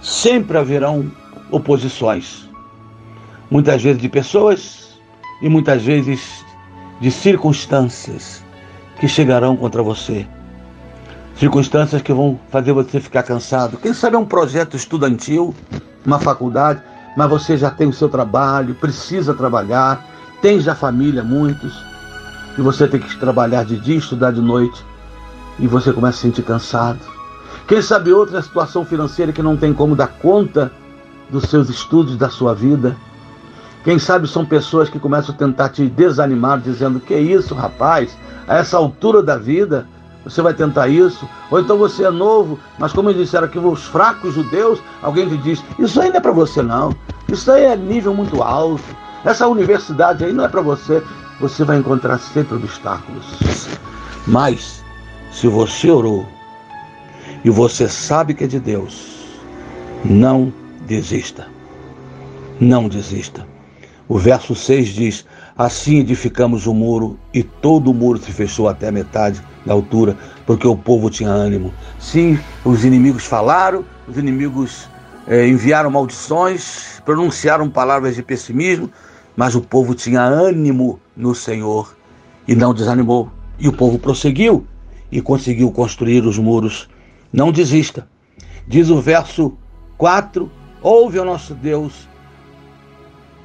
sempre 0.00 0.56
haverão 0.56 1.10
oposições. 1.50 2.48
Muitas 3.50 3.82
vezes 3.82 4.00
de 4.00 4.08
pessoas 4.08 5.00
e 5.42 5.48
muitas 5.48 5.82
vezes 5.82 6.44
de 7.00 7.10
circunstâncias 7.10 8.44
que 9.00 9.08
chegarão 9.08 9.56
contra 9.56 9.82
você. 9.82 10.26
Circunstâncias 11.36 12.02
que 12.02 12.12
vão 12.12 12.38
fazer 12.50 12.72
você 12.72 13.00
ficar 13.00 13.22
cansado. 13.22 13.78
Quem 13.78 13.94
sabe 13.94 14.14
é 14.14 14.18
um 14.18 14.26
projeto 14.26 14.76
estudantil, 14.76 15.54
uma 16.04 16.18
faculdade, 16.18 16.82
mas 17.16 17.28
você 17.28 17.56
já 17.56 17.70
tem 17.70 17.88
o 17.88 17.92
seu 17.92 18.08
trabalho, 18.08 18.74
precisa 18.74 19.34
trabalhar, 19.34 20.06
tem 20.40 20.60
já 20.60 20.74
família, 20.74 21.24
muitos, 21.24 21.82
e 22.56 22.60
você 22.60 22.86
tem 22.86 23.00
que 23.00 23.18
trabalhar 23.18 23.64
de 23.64 23.78
dia, 23.78 23.96
estudar 23.96 24.32
de 24.32 24.40
noite, 24.40 24.84
e 25.58 25.66
você 25.66 25.92
começa 25.92 26.18
a 26.18 26.20
se 26.20 26.26
sentir 26.26 26.42
cansado. 26.42 27.00
Quem 27.66 27.82
sabe 27.82 28.12
outra 28.12 28.42
situação 28.42 28.84
financeira 28.84 29.32
que 29.32 29.42
não 29.42 29.56
tem 29.56 29.72
como 29.72 29.96
dar 29.96 30.08
conta 30.08 30.70
dos 31.30 31.44
seus 31.44 31.68
estudos, 31.68 32.16
da 32.16 32.28
sua 32.28 32.54
vida. 32.54 32.96
Quem 33.82 33.98
sabe 33.98 34.28
são 34.28 34.44
pessoas 34.44 34.90
que 34.90 34.98
começam 34.98 35.34
a 35.34 35.38
tentar 35.38 35.70
te 35.70 35.86
desanimar, 35.86 36.60
dizendo: 36.60 37.00
Que 37.00 37.16
isso, 37.16 37.54
rapaz, 37.54 38.16
a 38.46 38.56
essa 38.56 38.76
altura 38.76 39.22
da 39.22 39.36
vida, 39.36 39.86
você 40.24 40.42
vai 40.42 40.52
tentar 40.52 40.88
isso? 40.88 41.28
Ou 41.50 41.60
então 41.60 41.78
você 41.78 42.04
é 42.04 42.10
novo, 42.10 42.58
mas 42.78 42.92
como 42.92 43.12
disseram 43.12 43.46
aqui, 43.46 43.58
os 43.58 43.84
fracos 43.84 44.34
judeus, 44.34 44.80
alguém 45.02 45.28
te 45.28 45.36
diz: 45.38 45.64
Isso 45.78 46.00
aí 46.00 46.10
não 46.10 46.16
é 46.16 46.20
para 46.20 46.32
você, 46.32 46.62
não. 46.62 46.94
Isso 47.28 47.50
aí 47.50 47.64
é 47.64 47.76
nível 47.76 48.12
muito 48.12 48.42
alto. 48.42 48.84
Essa 49.24 49.46
universidade 49.46 50.24
aí 50.24 50.32
não 50.32 50.44
é 50.44 50.48
para 50.48 50.60
você. 50.60 51.02
Você 51.40 51.64
vai 51.64 51.78
encontrar 51.78 52.18
sempre 52.18 52.56
obstáculos. 52.56 53.24
Mas, 54.26 54.84
se 55.32 55.48
você 55.48 55.90
orou, 55.90 56.26
e 57.42 57.48
você 57.48 57.88
sabe 57.88 58.34
que 58.34 58.44
é 58.44 58.46
de 58.46 58.60
Deus, 58.60 59.40
não 60.04 60.52
desista. 60.86 61.48
Não 62.60 62.88
desista. 62.88 63.46
O 64.10 64.18
verso 64.18 64.56
6 64.56 64.88
diz: 64.88 65.24
Assim 65.56 66.00
edificamos 66.00 66.66
o 66.66 66.74
muro, 66.74 67.16
e 67.32 67.44
todo 67.44 67.92
o 67.92 67.94
muro 67.94 68.18
se 68.18 68.32
fechou 68.32 68.66
até 68.66 68.88
a 68.88 68.92
metade 68.92 69.40
da 69.64 69.72
altura, 69.72 70.16
porque 70.44 70.66
o 70.66 70.74
povo 70.76 71.08
tinha 71.08 71.30
ânimo. 71.30 71.72
Sim, 71.96 72.36
os 72.64 72.84
inimigos 72.84 73.24
falaram, 73.24 73.84
os 74.08 74.18
inimigos 74.18 74.88
é, 75.28 75.46
enviaram 75.46 75.92
maldições, 75.92 77.00
pronunciaram 77.04 77.70
palavras 77.70 78.16
de 78.16 78.22
pessimismo, 78.24 78.90
mas 79.36 79.54
o 79.54 79.60
povo 79.60 79.94
tinha 79.94 80.22
ânimo 80.22 80.98
no 81.16 81.32
Senhor 81.32 81.96
e 82.48 82.56
não 82.56 82.74
desanimou. 82.74 83.30
E 83.60 83.68
o 83.68 83.72
povo 83.72 83.96
prosseguiu 83.96 84.66
e 85.12 85.22
conseguiu 85.22 85.70
construir 85.70 86.26
os 86.26 86.36
muros 86.36 86.88
não 87.32 87.52
desista. 87.52 88.08
Diz 88.66 88.90
o 88.90 89.00
verso 89.00 89.56
4: 89.96 90.50
Ouve 90.82 91.20
o 91.20 91.24
nosso 91.24 91.54
Deus, 91.54 92.09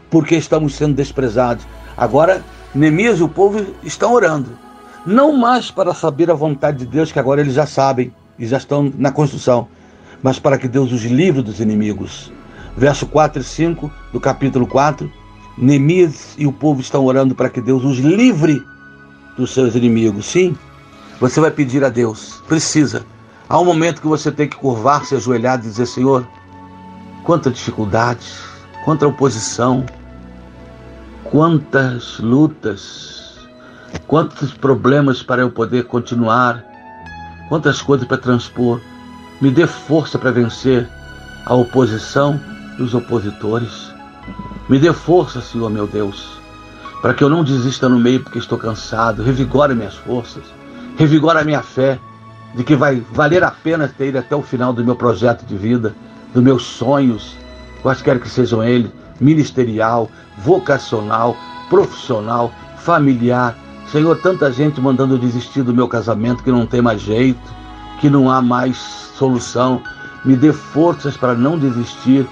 porque 0.09 0.35
estamos 0.35 0.75
sendo 0.75 0.93
desprezados. 0.93 1.65
Agora, 1.97 2.43
Neemias 2.73 3.19
e 3.19 3.23
o 3.23 3.29
povo 3.29 3.65
estão 3.83 4.13
orando, 4.13 4.57
não 5.05 5.35
mais 5.35 5.71
para 5.71 5.93
saber 5.93 6.29
a 6.29 6.33
vontade 6.33 6.79
de 6.79 6.85
Deus, 6.85 7.11
que 7.11 7.19
agora 7.19 7.41
eles 7.41 7.53
já 7.53 7.65
sabem 7.65 8.13
e 8.37 8.45
já 8.45 8.57
estão 8.57 8.91
na 8.97 9.11
construção, 9.11 9.67
mas 10.21 10.39
para 10.39 10.57
que 10.57 10.67
Deus 10.67 10.91
os 10.91 11.03
livre 11.03 11.41
dos 11.41 11.59
inimigos. 11.59 12.31
Verso 12.77 13.05
4 13.05 13.41
e 13.41 13.45
5 13.45 13.91
do 14.11 14.19
capítulo 14.19 14.67
4: 14.67 15.11
Neemias 15.57 16.35
e 16.37 16.45
o 16.45 16.51
povo 16.51 16.81
estão 16.81 17.05
orando 17.05 17.33
para 17.33 17.49
que 17.49 17.61
Deus 17.61 17.83
os 17.83 17.99
livre 17.99 18.61
dos 19.37 19.53
seus 19.53 19.75
inimigos. 19.75 20.25
Sim, 20.25 20.57
você 21.19 21.39
vai 21.39 21.51
pedir 21.51 21.83
a 21.83 21.89
Deus, 21.89 22.43
precisa 22.47 23.05
Há 23.47 23.59
um 23.59 23.65
momento 23.65 24.01
que 24.01 24.07
você 24.07 24.31
tem 24.31 24.47
que 24.47 24.55
curvar-se, 24.55 25.13
ajoelhado 25.13 25.65
e 25.65 25.69
dizer: 25.69 25.85
Senhor, 25.85 26.27
quanta 27.23 27.51
dificuldade, 27.51 28.25
quanta 28.85 29.07
oposição, 29.07 29.83
quantas 31.23 32.19
lutas, 32.19 33.39
quantos 34.05 34.53
problemas 34.53 35.23
para 35.23 35.41
eu 35.41 35.49
poder 35.49 35.85
continuar, 35.85 36.63
quantas 37.49 37.81
coisas 37.81 38.07
para 38.07 38.19
transpor. 38.19 38.79
Me 39.41 39.49
dê 39.49 39.65
força 39.65 40.19
para 40.19 40.31
vencer 40.31 40.87
a 41.47 41.55
oposição 41.55 42.39
e 42.77 42.83
os 42.83 42.93
opositores. 42.93 43.91
Me 44.69 44.77
dê 44.77 44.93
força, 44.93 45.41
Senhor 45.41 45.71
meu 45.71 45.87
Deus, 45.87 46.39
para 47.01 47.15
que 47.15 47.23
eu 47.23 47.29
não 47.29 47.43
desista 47.43 47.89
no 47.89 47.97
meio 47.97 48.21
porque 48.21 48.37
estou 48.37 48.57
cansado. 48.57 49.23
Revigore 49.23 49.73
minhas 49.73 49.95
forças, 49.95 50.43
revigore 50.95 51.39
a 51.39 51.43
minha 51.43 51.63
fé 51.63 51.99
de 52.53 52.63
que 52.63 52.75
vai 52.75 53.03
valer 53.11 53.43
a 53.43 53.49
pena 53.49 53.87
ter 53.87 54.09
ido 54.09 54.19
até 54.19 54.35
o 54.35 54.43
final 54.43 54.71
do 54.71 54.85
meu 54.85 54.95
projeto 54.95 55.43
de 55.43 55.57
vida, 55.57 55.95
dos 56.31 56.43
meus 56.43 56.63
sonhos, 56.63 57.35
quaisquer 57.85 58.19
que 58.19 58.27
sejam 58.27 58.63
eles, 58.63 58.89
ministerial, 59.21 60.09
vocacional, 60.39 61.37
profissional, 61.69 62.51
familiar. 62.77 63.55
Senhor, 63.91 64.17
tanta 64.21 64.51
gente 64.51 64.81
mandando 64.81 65.19
desistir 65.19 65.61
do 65.61 65.71
meu 65.71 65.87
casamento 65.87 66.43
que 66.43 66.51
não 66.51 66.65
tem 66.65 66.81
mais 66.81 66.99
jeito, 66.99 67.53
que 68.01 68.09
não 68.09 68.31
há 68.31 68.41
mais 68.41 68.75
solução. 68.75 69.83
Me 70.25 70.35
dê 70.35 70.51
forças 70.51 71.15
para 71.15 71.35
não 71.35 71.59
desistir 71.59 72.27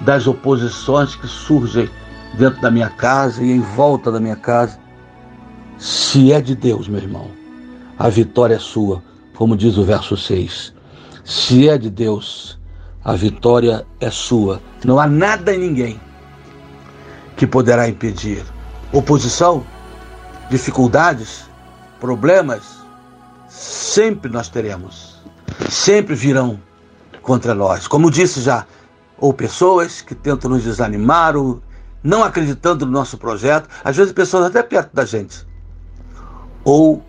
das 0.00 0.26
oposições 0.26 1.14
que 1.14 1.26
surgem 1.26 1.90
dentro 2.38 2.62
da 2.62 2.70
minha 2.70 2.88
casa 2.88 3.44
e 3.44 3.50
em 3.52 3.60
volta 3.60 4.10
da 4.10 4.18
minha 4.18 4.36
casa. 4.36 4.78
Se 5.76 6.32
é 6.32 6.40
de 6.40 6.54
Deus, 6.54 6.88
meu 6.88 7.02
irmão, 7.02 7.26
a 7.98 8.08
vitória 8.08 8.54
é 8.54 8.58
sua 8.58 9.02
como 9.36 9.54
diz 9.54 9.76
o 9.76 9.84
verso 9.84 10.16
6. 10.16 10.72
Se 11.22 11.68
é 11.68 11.76
de 11.76 11.90
Deus, 11.90 12.58
a 13.06 13.14
vitória 13.14 13.86
é 14.00 14.10
sua. 14.10 14.60
Não 14.84 14.98
há 14.98 15.06
nada 15.06 15.54
e 15.54 15.58
ninguém 15.58 16.00
que 17.36 17.46
poderá 17.46 17.88
impedir. 17.88 18.44
Oposição, 18.92 19.64
dificuldades, 20.50 21.48
problemas, 22.00 22.64
sempre 23.48 24.28
nós 24.28 24.48
teremos. 24.48 25.22
Sempre 25.70 26.16
virão 26.16 26.60
contra 27.22 27.54
nós. 27.54 27.86
Como 27.86 28.10
disse 28.10 28.40
já, 28.40 28.66
ou 29.18 29.32
pessoas 29.32 30.00
que 30.00 30.14
tentam 30.14 30.50
nos 30.50 30.64
desanimar, 30.64 31.36
ou 31.36 31.62
não 32.02 32.24
acreditando 32.24 32.84
no 32.84 32.90
nosso 32.90 33.16
projeto, 33.16 33.68
às 33.84 33.96
vezes 33.96 34.12
pessoas 34.12 34.46
até 34.46 34.64
perto 34.64 34.92
da 34.92 35.04
gente. 35.04 35.46
Ou 36.64 37.04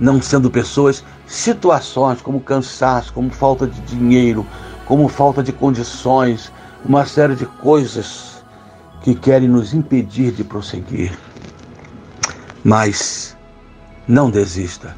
não 0.00 0.22
sendo 0.22 0.50
pessoas, 0.50 1.04
situações 1.26 2.22
como 2.22 2.40
cansaço, 2.40 3.12
como 3.12 3.28
falta 3.28 3.66
de 3.66 3.82
dinheiro, 3.82 4.46
como 4.86 5.08
falta 5.08 5.42
de 5.42 5.52
condições, 5.52 6.52
uma 6.84 7.06
série 7.06 7.34
de 7.34 7.46
coisas 7.46 8.44
que 9.02 9.14
querem 9.14 9.48
nos 9.48 9.74
impedir 9.74 10.32
de 10.32 10.44
prosseguir. 10.44 11.16
Mas 12.62 13.36
não 14.08 14.30
desista. 14.30 14.96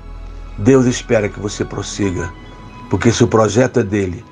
Deus 0.59 0.87
espera 0.87 1.29
que 1.29 1.39
você 1.39 1.65
prossiga, 1.65 2.33
porque 2.89 3.13
se 3.13 3.23
o 3.25 3.29
projeto 3.29 3.81
é 3.81 3.83
dele, 3.83 4.25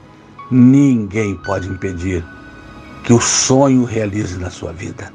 ninguém 0.50 1.36
pode 1.36 1.68
impedir 1.68 2.24
que 3.02 3.12
o 3.12 3.20
sonho 3.20 3.84
realize 3.84 4.38
na 4.38 4.50
sua 4.50 4.72
vida. 4.72 5.12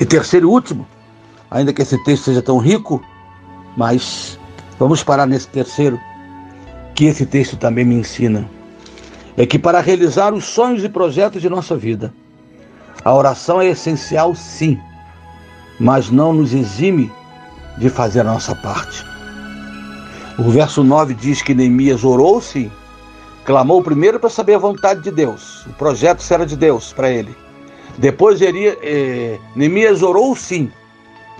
E 0.00 0.04
terceiro 0.04 0.48
e 0.48 0.50
último, 0.50 0.86
ainda 1.50 1.72
que 1.72 1.82
esse 1.82 2.02
texto 2.04 2.24
seja 2.24 2.42
tão 2.42 2.58
rico, 2.58 3.00
mas 3.76 4.38
Vamos 4.78 5.02
parar 5.02 5.26
nesse 5.26 5.48
terceiro, 5.48 5.98
que 6.94 7.06
esse 7.06 7.26
texto 7.26 7.56
também 7.56 7.84
me 7.84 7.96
ensina. 7.96 8.48
É 9.38 9.46
que 9.46 9.58
para 9.58 9.80
realizar 9.80 10.34
os 10.34 10.44
sonhos 10.46 10.84
e 10.84 10.88
projetos 10.88 11.40
de 11.40 11.48
nossa 11.48 11.76
vida, 11.76 12.12
A 13.04 13.14
oração 13.14 13.60
é 13.60 13.68
essencial, 13.68 14.34
sim, 14.34 14.78
mas 15.80 16.10
não 16.10 16.32
nos 16.32 16.52
exime 16.52 17.12
de 17.78 17.88
fazer 17.88 18.20
a 18.20 18.24
nossa 18.24 18.54
parte. 18.54 19.04
O 20.38 20.50
verso 20.50 20.84
9 20.84 21.14
diz 21.14 21.42
que 21.42 21.54
Neemias 21.54 22.04
orou, 22.04 22.40
sim, 22.40 22.70
clamou 23.44 23.82
primeiro 23.82 24.20
para 24.20 24.28
saber 24.30 24.54
a 24.54 24.58
vontade 24.58 25.02
de 25.02 25.10
Deus, 25.10 25.64
o 25.66 25.72
projeto 25.74 26.22
será 26.22 26.44
de 26.44 26.56
Deus 26.56 26.92
para 26.92 27.10
ele. 27.10 27.34
Depois 27.98 28.40
iria, 28.40 28.78
eh, 28.82 29.38
Neemias 29.56 30.02
orou, 30.02 30.36
sim, 30.36 30.70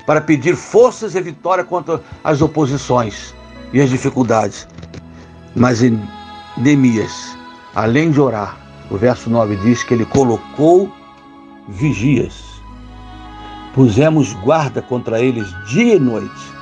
para 0.06 0.20
pedir 0.20 0.56
forças 0.56 1.14
e 1.14 1.20
vitória 1.20 1.64
contra 1.64 2.02
as 2.24 2.40
oposições 2.40 3.34
e 3.72 3.80
as 3.80 3.90
dificuldades. 3.90 4.66
Mas 5.54 5.82
em 5.82 6.00
Neemias, 6.56 7.38
além 7.75 8.10
de 8.10 8.20
orar, 8.20 8.56
o 8.90 8.96
verso 8.96 9.28
9 9.28 9.56
diz 9.56 9.84
que 9.84 9.94
ele 9.94 10.04
colocou 10.04 10.92
vigias. 11.68 12.44
Pusemos 13.75 14.32
guarda 14.34 14.80
contra 14.82 15.20
eles 15.20 15.46
dia 15.66 15.96
e 15.96 15.98
noite, 15.98 16.52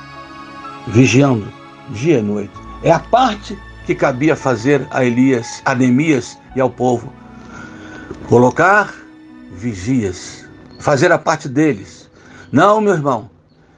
vigiando 0.87 1.47
dia 1.89 2.19
e 2.19 2.21
noite. 2.21 2.53
É 2.83 2.91
a 2.91 2.99
parte 2.99 3.57
que 3.85 3.95
cabia 3.95 4.35
fazer 4.35 4.85
a 4.91 5.03
Elias, 5.03 5.61
a 5.65 5.73
Neemias 5.73 6.37
e 6.55 6.61
ao 6.61 6.69
povo. 6.69 7.11
Colocar 8.27 8.93
vigias, 9.53 10.45
fazer 10.79 11.11
a 11.11 11.17
parte 11.17 11.47
deles. 11.47 12.09
Não, 12.51 12.81
meu 12.81 12.93
irmão, 12.93 13.29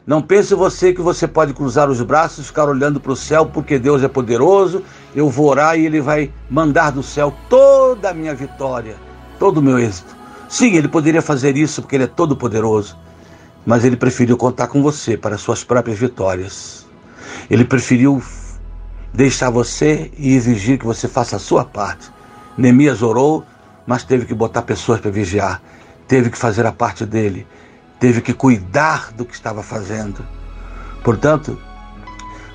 não 0.09 0.23
pense 0.23 0.55
você 0.55 0.91
que 0.91 1.03
você 1.03 1.27
pode 1.27 1.53
cruzar 1.53 1.87
os 1.87 2.01
braços 2.01 2.47
ficar 2.47 2.67
olhando 2.67 2.99
para 2.99 3.11
o 3.11 3.15
céu 3.15 3.45
porque 3.45 3.77
Deus 3.77 4.01
é 4.01 4.07
poderoso. 4.07 4.83
Eu 5.15 5.29
vou 5.29 5.45
orar 5.45 5.77
e 5.77 5.85
Ele 5.85 6.01
vai 6.01 6.33
mandar 6.49 6.89
do 6.89 7.03
céu 7.03 7.31
toda 7.47 8.09
a 8.09 8.13
minha 8.15 8.33
vitória, 8.33 8.95
todo 9.37 9.59
o 9.59 9.61
meu 9.61 9.77
êxito. 9.77 10.17
Sim, 10.49 10.75
Ele 10.75 10.87
poderia 10.87 11.21
fazer 11.21 11.55
isso 11.55 11.83
porque 11.83 11.95
Ele 11.95 12.05
é 12.05 12.07
todo 12.07 12.35
poderoso, 12.35 12.97
mas 13.63 13.85
Ele 13.85 13.95
preferiu 13.95 14.35
contar 14.35 14.65
com 14.65 14.81
você 14.81 15.15
para 15.15 15.37
suas 15.37 15.63
próprias 15.63 15.99
vitórias. 15.99 16.87
Ele 17.47 17.63
preferiu 17.63 18.19
deixar 19.13 19.51
você 19.51 20.09
e 20.17 20.33
exigir 20.33 20.79
que 20.79 20.87
você 20.87 21.07
faça 21.07 21.35
a 21.35 21.39
sua 21.39 21.63
parte. 21.63 22.09
Neemias 22.57 23.03
orou, 23.03 23.45
mas 23.85 24.03
teve 24.03 24.25
que 24.25 24.33
botar 24.33 24.63
pessoas 24.63 24.99
para 24.99 25.11
vigiar, 25.11 25.61
teve 26.07 26.31
que 26.31 26.37
fazer 26.39 26.65
a 26.65 26.71
parte 26.71 27.05
dele 27.05 27.45
teve 28.00 28.22
que 28.22 28.34
cuidar 28.34 29.12
do 29.13 29.25
que 29.25 29.34
estava 29.34 29.62
fazendo. 29.62 30.25
Portanto, 31.03 31.60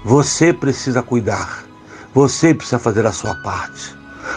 você 0.05 0.53
precisa 0.53 1.03
cuidar, 1.03 1.65
você 2.13 2.55
precisa 2.55 2.79
fazer 2.79 3.07
a 3.07 3.13
sua 3.13 3.35
parte. 3.37 3.97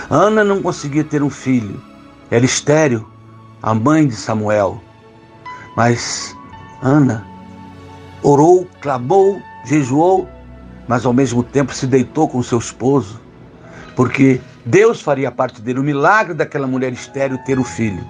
Ana 0.10 0.44
não 0.44 0.62
conseguia 0.62 1.04
ter 1.04 1.24
um 1.24 1.30
filho, 1.30 1.82
era 2.30 2.46
estéril, 2.46 3.08
a 3.62 3.74
mãe 3.74 4.08
de 4.08 4.16
Samuel. 4.16 4.82
Mas 5.76 6.36
Ana 6.82 7.26
orou, 8.22 8.68
clamou, 8.82 9.42
jejuou, 9.66 10.28
mas 10.88 11.06
ao 11.06 11.14
mesmo 11.14 11.44
tempo 11.44 11.74
se 11.74 11.86
deitou 11.86 12.28
com 12.28 12.42
seu 12.42 12.58
esposo, 12.58 13.20
porque 13.96 14.42
Deus 14.66 15.02
faria 15.02 15.32
parte 15.32 15.62
dele, 15.62 15.80
o 15.80 15.84
milagre 15.84 16.34
daquela 16.34 16.68
mulher 16.68 16.92
estéril 16.94 17.38
ter 17.40 17.58
o 17.58 17.62
um 17.62 17.66
filho. 17.66 18.06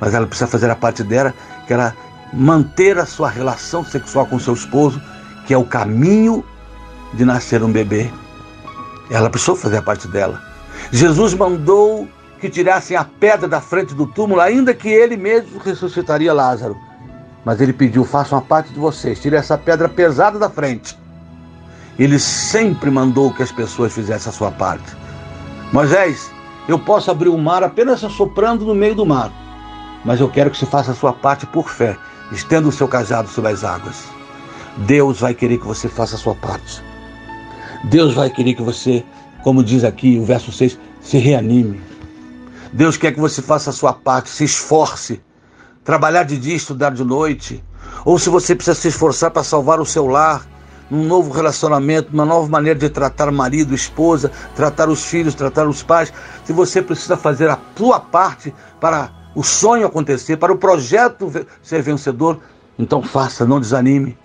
Mas 0.00 0.12
ela 0.12 0.26
precisa 0.26 0.46
fazer 0.46 0.70
a 0.70 0.76
parte 0.76 1.02
dela, 1.02 1.32
que 1.66 1.72
ela 1.72 1.94
manter 2.34 2.98
a 2.98 3.06
sua 3.06 3.28
relação 3.28 3.84
sexual 3.84 4.26
com 4.26 4.38
seu 4.38 4.54
esposo, 4.54 5.00
que 5.46 5.54
é 5.54 5.58
o 5.58 5.64
caminho 5.64 6.44
de 7.12 7.24
nascer 7.24 7.62
um 7.62 7.70
bebê. 7.70 8.10
Ela 9.10 9.30
precisou 9.30 9.54
fazer 9.54 9.76
a 9.78 9.82
parte 9.82 10.08
dela. 10.08 10.42
Jesus 10.90 11.32
mandou 11.34 12.08
que 12.40 12.50
tirassem 12.50 12.96
a 12.96 13.04
pedra 13.04 13.46
da 13.46 13.60
frente 13.60 13.94
do 13.94 14.06
túmulo, 14.06 14.40
ainda 14.40 14.74
que 14.74 14.88
ele 14.88 15.16
mesmo 15.16 15.58
ressuscitaria 15.58 16.32
Lázaro. 16.32 16.76
Mas 17.44 17.60
ele 17.60 17.72
pediu: 17.72 18.04
façam 18.04 18.36
a 18.36 18.42
parte 18.42 18.72
de 18.72 18.80
vocês, 18.80 19.20
tirem 19.20 19.38
essa 19.38 19.56
pedra 19.56 19.88
pesada 19.88 20.38
da 20.38 20.50
frente. 20.50 20.98
Ele 21.98 22.18
sempre 22.18 22.90
mandou 22.90 23.32
que 23.32 23.42
as 23.42 23.52
pessoas 23.52 23.92
fizessem 23.92 24.30
a 24.30 24.32
sua 24.32 24.50
parte. 24.50 24.96
Moisés, 25.72 26.30
eu 26.66 26.78
posso 26.78 27.10
abrir 27.10 27.28
o 27.28 27.38
mar 27.38 27.62
apenas 27.62 28.00
soprando 28.00 28.64
no 28.64 28.74
meio 28.74 28.96
do 28.96 29.06
mar, 29.06 29.30
mas 30.04 30.20
eu 30.20 30.28
quero 30.28 30.50
que 30.50 30.58
você 30.58 30.66
faça 30.66 30.90
a 30.90 30.94
sua 30.94 31.12
parte 31.12 31.46
por 31.46 31.68
fé 31.68 31.96
Estenda 32.32 32.68
o 32.68 32.72
seu 32.72 32.88
cajado 32.88 33.28
sobre 33.28 33.52
as 33.52 33.64
águas. 33.64 34.04
Deus 34.78 35.20
vai 35.20 35.34
querer 35.34 35.58
que 35.58 35.66
você 35.66 35.88
faça 35.88 36.16
a 36.16 36.18
sua 36.18 36.34
parte. 36.34 36.82
Deus 37.84 38.14
vai 38.14 38.30
querer 38.30 38.54
que 38.54 38.62
você, 38.62 39.04
como 39.42 39.62
diz 39.62 39.84
aqui 39.84 40.18
o 40.18 40.24
verso 40.24 40.50
6, 40.50 40.78
se 41.00 41.18
reanime. 41.18 41.80
Deus 42.72 42.96
quer 42.96 43.12
que 43.12 43.20
você 43.20 43.42
faça 43.42 43.70
a 43.70 43.72
sua 43.72 43.92
parte, 43.92 44.30
se 44.30 44.44
esforce. 44.44 45.20
Trabalhar 45.84 46.24
de 46.24 46.38
dia, 46.38 46.56
estudar 46.56 46.90
de 46.90 47.04
noite. 47.04 47.62
Ou 48.04 48.18
se 48.18 48.30
você 48.30 48.54
precisa 48.54 48.74
se 48.74 48.88
esforçar 48.88 49.30
para 49.30 49.44
salvar 49.44 49.80
o 49.80 49.86
seu 49.86 50.06
lar, 50.06 50.46
num 50.90 51.04
novo 51.04 51.32
relacionamento, 51.32 52.12
uma 52.12 52.24
nova 52.24 52.48
maneira 52.48 52.78
de 52.78 52.88
tratar 52.88 53.30
marido, 53.30 53.74
esposa, 53.74 54.30
tratar 54.54 54.88
os 54.88 55.04
filhos, 55.04 55.34
tratar 55.34 55.66
os 55.66 55.82
pais. 55.82 56.12
Se 56.44 56.52
você 56.52 56.82
precisa 56.82 57.16
fazer 57.16 57.48
a 57.48 57.58
sua 57.76 58.00
parte 58.00 58.54
para 58.80 59.10
o 59.34 59.42
sonho 59.42 59.86
acontecer, 59.86 60.36
para 60.36 60.52
o 60.52 60.58
projeto 60.58 61.30
ser 61.62 61.82
vencedor, 61.82 62.40
então 62.78 63.02
faça, 63.02 63.44
não 63.44 63.60
desanime. 63.60 64.16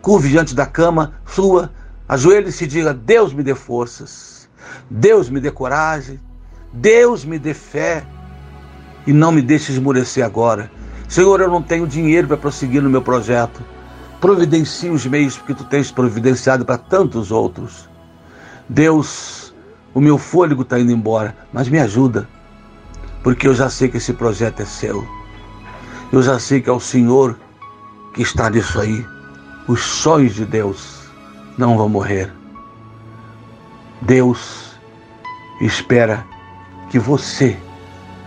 Curve 0.00 0.28
diante 0.28 0.54
da 0.54 0.66
cama, 0.66 1.14
flua, 1.24 1.72
ajoelhe-se 2.08 2.64
e 2.64 2.66
diga: 2.66 2.94
Deus 2.94 3.32
me 3.32 3.42
dê 3.42 3.54
forças, 3.54 4.48
Deus 4.88 5.28
me 5.28 5.40
dê 5.40 5.50
coragem, 5.50 6.20
Deus 6.72 7.24
me 7.24 7.38
dê 7.38 7.54
fé 7.54 8.04
e 9.06 9.12
não 9.12 9.32
me 9.32 9.42
deixe 9.42 9.72
esmorecer 9.72 10.24
agora. 10.24 10.70
Senhor, 11.08 11.40
eu 11.40 11.48
não 11.48 11.62
tenho 11.62 11.86
dinheiro 11.86 12.28
para 12.28 12.36
prosseguir 12.36 12.82
no 12.82 12.90
meu 12.90 13.02
projeto. 13.02 13.62
Providencie 14.20 14.88
os 14.88 15.04
meios 15.04 15.36
que 15.36 15.52
tu 15.52 15.64
tens 15.64 15.90
providenciado 15.90 16.64
para 16.64 16.78
tantos 16.78 17.30
outros. 17.30 17.88
Deus, 18.68 19.54
o 19.92 20.00
meu 20.00 20.16
fôlego 20.16 20.62
está 20.62 20.78
indo 20.78 20.92
embora, 20.92 21.36
mas 21.52 21.68
me 21.68 21.78
ajuda 21.78 22.26
porque 23.24 23.48
eu 23.48 23.54
já 23.54 23.70
sei 23.70 23.88
que 23.88 23.96
esse 23.96 24.12
projeto 24.12 24.60
é 24.60 24.66
seu. 24.66 25.08
Eu 26.12 26.22
já 26.22 26.38
sei 26.38 26.60
que 26.60 26.68
é 26.68 26.72
o 26.72 26.78
Senhor 26.78 27.36
que 28.12 28.20
está 28.20 28.50
nisso 28.50 28.78
aí. 28.78 29.04
Os 29.66 29.80
sonhos 29.80 30.34
de 30.34 30.44
Deus 30.44 31.08
não 31.56 31.78
vão 31.78 31.88
morrer. 31.88 32.30
Deus 34.02 34.78
espera 35.62 36.22
que 36.90 36.98
você 36.98 37.56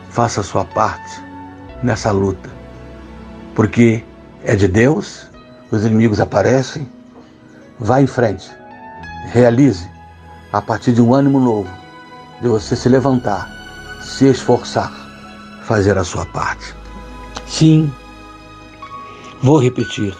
faça 0.09 0.41
a 0.41 0.43
sua 0.43 0.65
parte 0.65 1.23
nessa 1.83 2.11
luta. 2.11 2.49
Porque 3.53 4.03
é 4.43 4.55
de 4.55 4.67
Deus, 4.67 5.29
os 5.69 5.85
inimigos 5.85 6.19
aparecem. 6.19 6.89
Vá 7.79 8.01
em 8.01 8.07
frente, 8.07 8.49
realize 9.31 9.87
a 10.51 10.59
partir 10.59 10.91
de 10.93 11.01
um 11.03 11.13
ânimo 11.13 11.39
novo, 11.39 11.69
de 12.41 12.47
você 12.47 12.75
se 12.75 12.89
levantar 12.89 13.56
se 14.07 14.25
esforçar, 14.25 14.91
fazer 15.63 15.97
a 15.97 16.03
sua 16.03 16.25
parte. 16.25 16.73
Sim, 17.45 17.91
vou 19.43 19.59
repetir. 19.59 20.15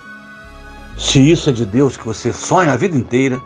Se 0.98 1.20
isso 1.20 1.50
é 1.50 1.54
de 1.54 1.66
Deus 1.66 1.96
que 1.96 2.06
você 2.06 2.34
sonha 2.34 2.74
a 2.74 2.78
vida 2.78 2.98
inteira, 2.98 3.42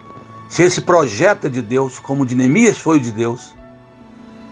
se 0.49 0.63
esse 0.63 0.81
projeto 0.81 1.45
é 1.45 1.49
de 1.49 1.61
Deus, 1.61 1.99
como 1.99 2.23
o 2.23 2.25
de 2.25 2.33
Neemias 2.33 2.79
foi 2.79 2.99
de 2.99 3.11
Deus, 3.11 3.53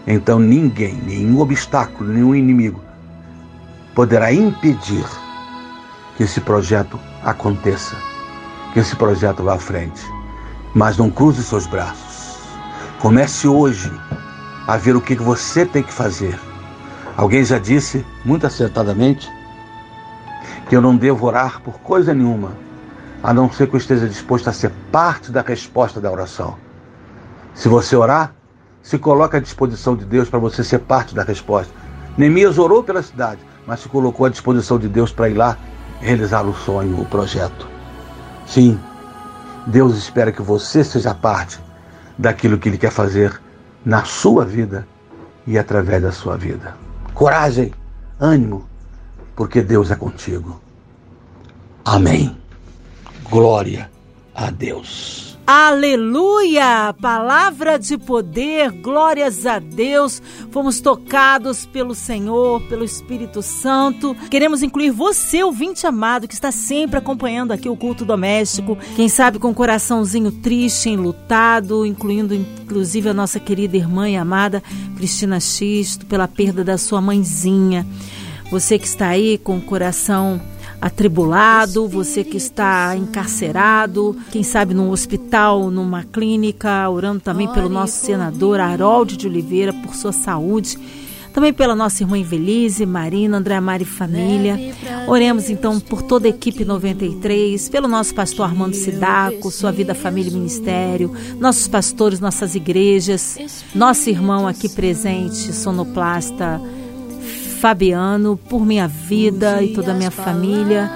então 0.06 0.38
ninguém, 0.38 0.94
nenhum 0.94 1.40
obstáculo, 1.40 2.12
nenhum 2.12 2.34
inimigo 2.34 2.80
poderá 3.94 4.32
impedir 4.32 5.04
que 6.16 6.22
esse 6.22 6.40
projeto 6.40 6.98
aconteça, 7.24 7.96
que 8.72 8.78
esse 8.78 8.94
projeto 8.94 9.42
vá 9.42 9.54
à 9.54 9.58
frente. 9.58 10.00
Mas 10.72 10.96
não 10.96 11.10
cruze 11.10 11.42
seus 11.42 11.66
braços. 11.66 12.38
Comece 13.00 13.48
hoje 13.48 13.90
a 14.66 14.76
ver 14.76 14.96
o 14.96 15.00
que 15.00 15.14
você 15.14 15.64
tem 15.64 15.82
que 15.82 15.92
fazer. 15.92 16.38
Alguém 17.16 17.44
já 17.44 17.58
disse, 17.58 18.04
muito 18.24 18.46
acertadamente, 18.46 19.30
que 20.68 20.76
eu 20.76 20.80
não 20.80 20.96
devo 20.96 21.26
orar 21.26 21.60
por 21.60 21.80
coisa 21.80 22.14
nenhuma, 22.14 22.52
a 23.22 23.34
não 23.34 23.50
ser 23.50 23.68
que 23.68 23.74
eu 23.74 23.78
esteja 23.78 24.08
disposto 24.08 24.48
a 24.48 24.52
ser 24.52 24.70
parte 24.90 25.30
da 25.30 25.42
resposta 25.42 26.00
da 26.00 26.10
oração. 26.10 26.56
Se 27.54 27.68
você 27.68 27.96
orar, 27.96 28.32
se 28.82 28.98
coloca 28.98 29.36
à 29.36 29.40
disposição 29.40 29.96
de 29.96 30.04
Deus 30.04 30.30
para 30.30 30.38
você 30.38 30.64
ser 30.64 30.78
parte 30.78 31.14
da 31.14 31.22
resposta. 31.22 31.72
Neemias 32.16 32.58
orou 32.58 32.82
pela 32.82 33.02
cidade, 33.02 33.40
mas 33.66 33.80
se 33.80 33.88
colocou 33.88 34.26
à 34.26 34.28
disposição 34.28 34.78
de 34.78 34.88
Deus 34.88 35.12
para 35.12 35.28
ir 35.28 35.34
lá 35.34 35.56
realizar 36.00 36.42
o 36.42 36.54
sonho, 36.54 36.98
o 36.98 37.04
projeto. 37.04 37.68
Sim, 38.46 38.80
Deus 39.66 39.96
espera 39.96 40.32
que 40.32 40.42
você 40.42 40.82
seja 40.82 41.14
parte 41.14 41.60
daquilo 42.16 42.58
que 42.58 42.68
Ele 42.68 42.78
quer 42.78 42.90
fazer 42.90 43.40
na 43.84 44.04
sua 44.04 44.44
vida 44.44 44.86
e 45.46 45.58
através 45.58 46.02
da 46.02 46.12
sua 46.12 46.36
vida. 46.36 46.74
Coragem, 47.14 47.72
ânimo, 48.18 48.68
porque 49.34 49.62
Deus 49.62 49.90
é 49.90 49.96
contigo. 49.96 50.60
Amém. 51.84 52.36
Glória 53.30 53.90
a 54.34 54.50
Deus. 54.50 55.29
Aleluia! 55.52 56.94
Palavra 57.02 57.76
de 57.76 57.98
poder, 57.98 58.70
glórias 58.70 59.44
a 59.46 59.58
Deus. 59.58 60.22
Fomos 60.52 60.80
tocados 60.80 61.66
pelo 61.66 61.92
Senhor, 61.92 62.62
pelo 62.68 62.84
Espírito 62.84 63.42
Santo. 63.42 64.14
Queremos 64.30 64.62
incluir 64.62 64.92
você, 64.92 65.42
ouvinte 65.42 65.88
amado, 65.88 66.28
que 66.28 66.34
está 66.34 66.52
sempre 66.52 66.98
acompanhando 66.98 67.50
aqui 67.50 67.68
o 67.68 67.74
culto 67.74 68.04
doméstico. 68.04 68.78
Quem 68.94 69.08
sabe 69.08 69.40
com 69.40 69.48
um 69.48 69.54
coraçãozinho 69.54 70.30
triste, 70.30 70.88
enlutado, 70.88 71.84
incluindo 71.84 72.32
inclusive 72.32 73.08
a 73.08 73.14
nossa 73.14 73.40
querida 73.40 73.76
irmã 73.76 74.08
e 74.08 74.16
amada 74.16 74.62
Cristina 74.96 75.40
Xisto, 75.40 76.06
pela 76.06 76.28
perda 76.28 76.62
da 76.62 76.78
sua 76.78 77.00
mãezinha. 77.00 77.84
Você 78.52 78.78
que 78.78 78.86
está 78.86 79.08
aí 79.08 79.36
com 79.36 79.56
o 79.58 79.60
coração 79.60 80.40
atribulado, 80.80 81.86
você 81.86 82.24
que 82.24 82.36
está 82.36 82.96
encarcerado, 82.96 84.16
quem 84.30 84.42
sabe 84.42 84.72
num 84.72 84.90
hospital, 84.90 85.70
numa 85.70 86.02
clínica, 86.04 86.88
orando 86.88 87.20
também 87.20 87.52
pelo 87.52 87.68
nosso 87.68 88.04
senador 88.04 88.60
Harold 88.60 89.16
de 89.16 89.26
Oliveira 89.26 89.72
por 89.72 89.94
sua 89.94 90.12
saúde. 90.12 90.78
Também 91.32 91.52
pela 91.52 91.76
nossa 91.76 92.02
irmã 92.02 92.18
Invelise, 92.18 92.84
Marina, 92.84 93.36
André 93.36 93.60
Mari 93.60 93.84
Família. 93.84 94.58
Oremos 95.06 95.48
então 95.48 95.78
por 95.78 96.02
toda 96.02 96.26
a 96.26 96.30
equipe 96.30 96.64
93, 96.64 97.68
pelo 97.68 97.86
nosso 97.86 98.12
pastor 98.12 98.46
Armando 98.46 98.74
Sidaco, 98.74 99.48
sua 99.48 99.70
vida, 99.70 99.94
família 99.94 100.28
e 100.30 100.34
ministério, 100.34 101.12
nossos 101.38 101.68
pastores, 101.68 102.18
nossas 102.18 102.56
igrejas, 102.56 103.38
nosso 103.72 104.10
irmão 104.10 104.48
aqui 104.48 104.68
presente, 104.68 105.52
sonoplasta 105.52 106.60
Fabiano, 107.60 108.38
por 108.48 108.64
minha 108.64 108.88
vida 108.88 109.62
e 109.62 109.74
toda 109.74 109.92
a 109.92 109.94
minha 109.94 110.10
família, 110.10 110.90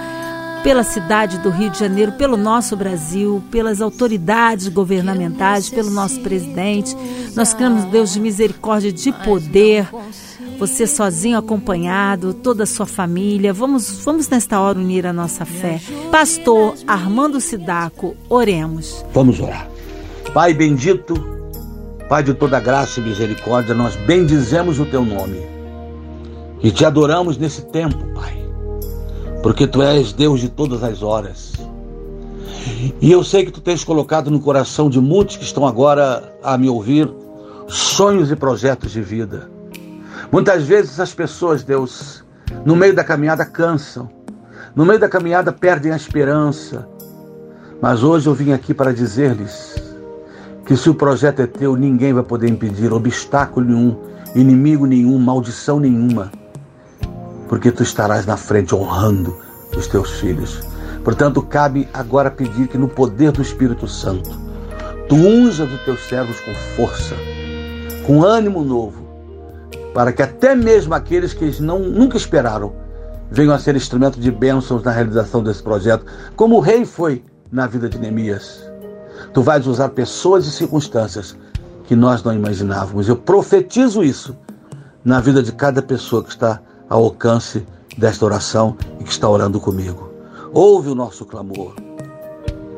pela 0.62 0.82
cidade 0.82 1.38
do 1.40 1.50
Rio 1.50 1.68
de 1.68 1.78
Janeiro, 1.78 2.12
pelo 2.12 2.38
nosso 2.38 2.74
Brasil, 2.74 3.44
pelas 3.50 3.82
autoridades 3.82 4.68
governamentais, 4.68 5.68
pelo 5.68 5.90
nosso 5.90 6.20
presidente. 6.20 6.96
Nós 7.36 7.52
cremos 7.52 7.84
Deus 7.84 8.14
de 8.14 8.20
misericórdia, 8.20 8.90
de 8.90 9.12
poder. 9.12 9.86
Você 10.58 10.86
sozinho, 10.86 11.36
acompanhado, 11.36 12.32
toda 12.32 12.62
a 12.62 12.66
sua 12.66 12.86
família. 12.86 13.52
Vamos, 13.52 14.02
vamos 14.02 14.26
nesta 14.30 14.58
hora 14.58 14.78
unir 14.78 15.06
a 15.06 15.12
nossa 15.12 15.44
fé. 15.44 15.82
Pastor 16.10 16.76
Armando 16.86 17.42
Sidaco, 17.42 18.16
oremos. 18.30 19.04
Vamos 19.12 19.38
orar. 19.38 19.68
Pai 20.32 20.54
bendito, 20.54 21.14
Pai 22.08 22.22
de 22.22 22.32
toda 22.32 22.58
graça 22.58 23.00
e 23.00 23.02
misericórdia, 23.02 23.74
nós 23.74 23.96
bendizemos 23.96 24.78
o 24.78 24.86
teu 24.86 25.04
nome 25.04 25.53
e 26.64 26.70
te 26.70 26.82
adoramos 26.82 27.36
nesse 27.36 27.60
tempo, 27.66 28.06
Pai, 28.14 28.42
porque 29.42 29.66
tu 29.66 29.82
és 29.82 30.14
Deus 30.14 30.40
de 30.40 30.48
todas 30.48 30.82
as 30.82 31.02
horas. 31.02 31.52
E 33.02 33.12
eu 33.12 33.22
sei 33.22 33.44
que 33.44 33.52
tu 33.52 33.60
tens 33.60 33.84
colocado 33.84 34.30
no 34.30 34.40
coração 34.40 34.88
de 34.88 34.98
muitos 34.98 35.36
que 35.36 35.44
estão 35.44 35.66
agora 35.66 36.34
a 36.42 36.56
me 36.56 36.70
ouvir 36.70 37.12
sonhos 37.68 38.30
e 38.30 38.36
projetos 38.36 38.92
de 38.92 39.02
vida. 39.02 39.50
Muitas 40.32 40.64
vezes 40.64 40.98
as 40.98 41.12
pessoas, 41.12 41.62
Deus, 41.62 42.24
no 42.64 42.74
meio 42.74 42.94
da 42.94 43.04
caminhada 43.04 43.44
cansam, 43.44 44.08
no 44.74 44.86
meio 44.86 44.98
da 44.98 45.08
caminhada 45.08 45.52
perdem 45.52 45.92
a 45.92 45.96
esperança. 45.96 46.88
Mas 47.78 48.02
hoje 48.02 48.26
eu 48.26 48.32
vim 48.32 48.52
aqui 48.52 48.72
para 48.72 48.94
dizer-lhes 48.94 49.74
que 50.64 50.78
se 50.78 50.88
o 50.88 50.94
projeto 50.94 51.40
é 51.40 51.46
teu, 51.46 51.76
ninguém 51.76 52.14
vai 52.14 52.22
poder 52.22 52.48
impedir 52.48 52.90
obstáculo 52.90 53.66
nenhum, 53.66 53.96
inimigo 54.34 54.86
nenhum, 54.86 55.18
maldição 55.18 55.78
nenhuma 55.78 56.32
porque 57.48 57.70
tu 57.70 57.82
estarás 57.82 58.26
na 58.26 58.36
frente 58.36 58.74
honrando 58.74 59.36
os 59.76 59.86
teus 59.86 60.12
filhos. 60.12 60.60
Portanto, 61.02 61.42
cabe 61.42 61.88
agora 61.92 62.30
pedir 62.30 62.68
que 62.68 62.78
no 62.78 62.88
poder 62.88 63.32
do 63.32 63.42
Espírito 63.42 63.86
Santo, 63.86 64.30
tu 65.08 65.14
unja 65.14 65.66
dos 65.66 65.80
teus 65.82 66.00
servos 66.00 66.40
com 66.40 66.54
força, 66.76 67.14
com 68.06 68.24
ânimo 68.24 68.64
novo, 68.64 69.04
para 69.92 70.12
que 70.12 70.22
até 70.22 70.54
mesmo 70.54 70.94
aqueles 70.94 71.34
que 71.34 71.60
não, 71.60 71.78
nunca 71.78 72.16
esperaram 72.16 72.72
venham 73.30 73.54
a 73.54 73.58
ser 73.58 73.76
instrumento 73.76 74.18
de 74.18 74.30
bênçãos 74.30 74.82
na 74.82 74.90
realização 74.90 75.42
desse 75.42 75.62
projeto, 75.62 76.06
como 76.36 76.56
o 76.56 76.60
rei 76.60 76.84
foi 76.84 77.24
na 77.50 77.66
vida 77.66 77.88
de 77.88 77.98
Neemias. 77.98 78.62
Tu 79.32 79.42
vais 79.42 79.66
usar 79.66 79.90
pessoas 79.90 80.46
e 80.46 80.50
circunstâncias 80.50 81.36
que 81.84 81.94
nós 81.94 82.22
não 82.22 82.32
imaginávamos. 82.32 83.08
Eu 83.08 83.16
profetizo 83.16 84.02
isso 84.02 84.36
na 85.04 85.20
vida 85.20 85.42
de 85.42 85.52
cada 85.52 85.82
pessoa 85.82 86.22
que 86.22 86.30
está 86.30 86.60
ao 86.88 87.04
alcance 87.04 87.66
desta 87.96 88.24
oração 88.24 88.76
e 89.00 89.04
que 89.04 89.10
está 89.10 89.28
orando 89.28 89.60
comigo. 89.60 90.10
Ouve 90.52 90.90
o 90.90 90.94
nosso 90.94 91.24
clamor. 91.24 91.74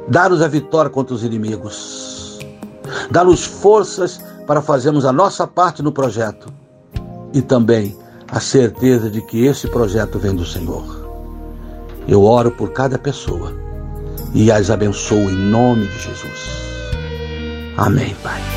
Dá-nos 0.08 0.40
a 0.40 0.48
vitória 0.48 0.90
contra 0.90 1.14
os 1.14 1.24
inimigos. 1.24 2.38
Dá-nos 3.10 3.44
forças 3.44 4.20
para 4.46 4.62
fazermos 4.62 5.04
a 5.04 5.12
nossa 5.12 5.46
parte 5.46 5.82
no 5.82 5.92
projeto 5.92 6.52
e 7.32 7.42
também 7.42 7.96
a 8.28 8.40
certeza 8.40 9.10
de 9.10 9.20
que 9.22 9.44
esse 9.44 9.68
projeto 9.68 10.18
vem 10.18 10.34
do 10.34 10.44
Senhor. 10.44 10.84
Eu 12.06 12.24
oro 12.24 12.50
por 12.52 12.72
cada 12.72 12.98
pessoa 12.98 13.52
e 14.32 14.50
as 14.50 14.70
abençoo 14.70 15.30
em 15.30 15.36
nome 15.36 15.86
de 15.86 15.98
Jesus. 15.98 16.66
Amém, 17.76 18.14
Pai 18.22 18.55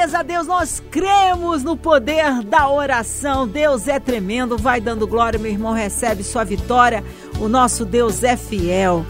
glórias 0.00 0.14
a 0.14 0.22
Deus, 0.22 0.46
nós 0.46 0.82
cremos 0.90 1.62
no 1.62 1.76
poder 1.76 2.42
da 2.42 2.70
oração. 2.70 3.46
Deus 3.46 3.86
é 3.86 4.00
tremendo, 4.00 4.56
vai 4.56 4.80
dando 4.80 5.06
glória, 5.06 5.38
meu 5.38 5.50
irmão 5.50 5.74
recebe 5.74 6.22
sua 6.22 6.42
vitória. 6.42 7.04
O 7.38 7.48
nosso 7.48 7.84
Deus 7.84 8.22
é 8.22 8.34
fiel. 8.34 9.04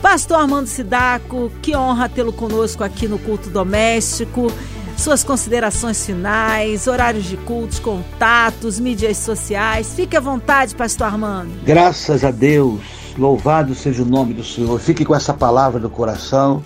Pastor 0.00 0.38
Armando 0.38 0.66
Sidaco, 0.66 1.52
que 1.60 1.76
honra 1.76 2.08
tê-lo 2.08 2.32
conosco 2.32 2.82
aqui 2.82 3.06
no 3.06 3.18
culto 3.18 3.50
doméstico. 3.50 4.50
Suas 4.96 5.22
considerações 5.22 6.06
finais, 6.06 6.86
horários 6.86 7.24
de 7.24 7.36
cultos, 7.36 7.78
contatos, 7.78 8.80
mídias 8.80 9.18
sociais. 9.18 9.92
Fique 9.94 10.16
à 10.16 10.20
vontade, 10.20 10.74
Pastor 10.74 11.08
Armando. 11.08 11.50
Graças 11.64 12.24
a 12.24 12.30
Deus, 12.30 12.80
louvado 13.18 13.74
seja 13.74 14.02
o 14.02 14.06
nome 14.06 14.32
do 14.32 14.44
Senhor. 14.44 14.80
Fique 14.80 15.04
com 15.04 15.14
essa 15.14 15.34
palavra 15.34 15.78
no 15.78 15.90
coração. 15.90 16.62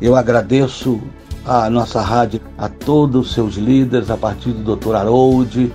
Eu 0.00 0.16
agradeço 0.16 1.00
a 1.46 1.70
nossa 1.70 2.00
rádio, 2.00 2.40
a 2.58 2.68
todos 2.68 3.28
os 3.28 3.34
seus 3.34 3.54
líderes, 3.54 4.10
a 4.10 4.16
partir 4.16 4.50
do 4.50 4.74
Dr. 4.76 4.96
Harold 4.96 5.72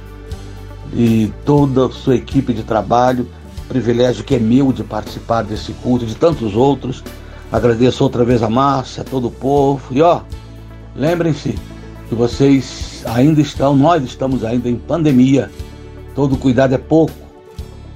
e 0.94 1.32
toda 1.46 1.86
a 1.86 1.90
sua 1.90 2.16
equipe 2.16 2.54
de 2.54 2.64
trabalho. 2.64 3.26
Privilégio 3.70 4.26
que 4.26 4.36
é 4.36 4.40
meu 4.40 4.74
de 4.74 4.84
participar 4.84 5.44
desse 5.44 5.72
culto 5.74 6.04
e 6.04 6.08
de 6.08 6.16
tantos 6.16 6.56
outros. 6.56 7.02
Agradeço 7.50 8.04
outra 8.04 8.26
vez 8.26 8.44
a 8.44 8.50
Márcia, 8.50 9.02
a 9.02 9.06
todo 9.06 9.28
o 9.28 9.32
povo. 9.32 9.82
E 9.92 10.02
ó, 10.02 10.22
lembrem-se 10.94 11.58
que 12.10 12.16
vocês 12.16 13.04
ainda 13.06 13.40
estão, 13.40 13.74
nós 13.74 14.04
estamos 14.04 14.44
ainda 14.44 14.68
em 14.68 14.76
pandemia. 14.76 15.50
Todo 16.14 16.36
cuidado 16.36 16.76
é 16.76 16.78
pouco. 16.78 17.14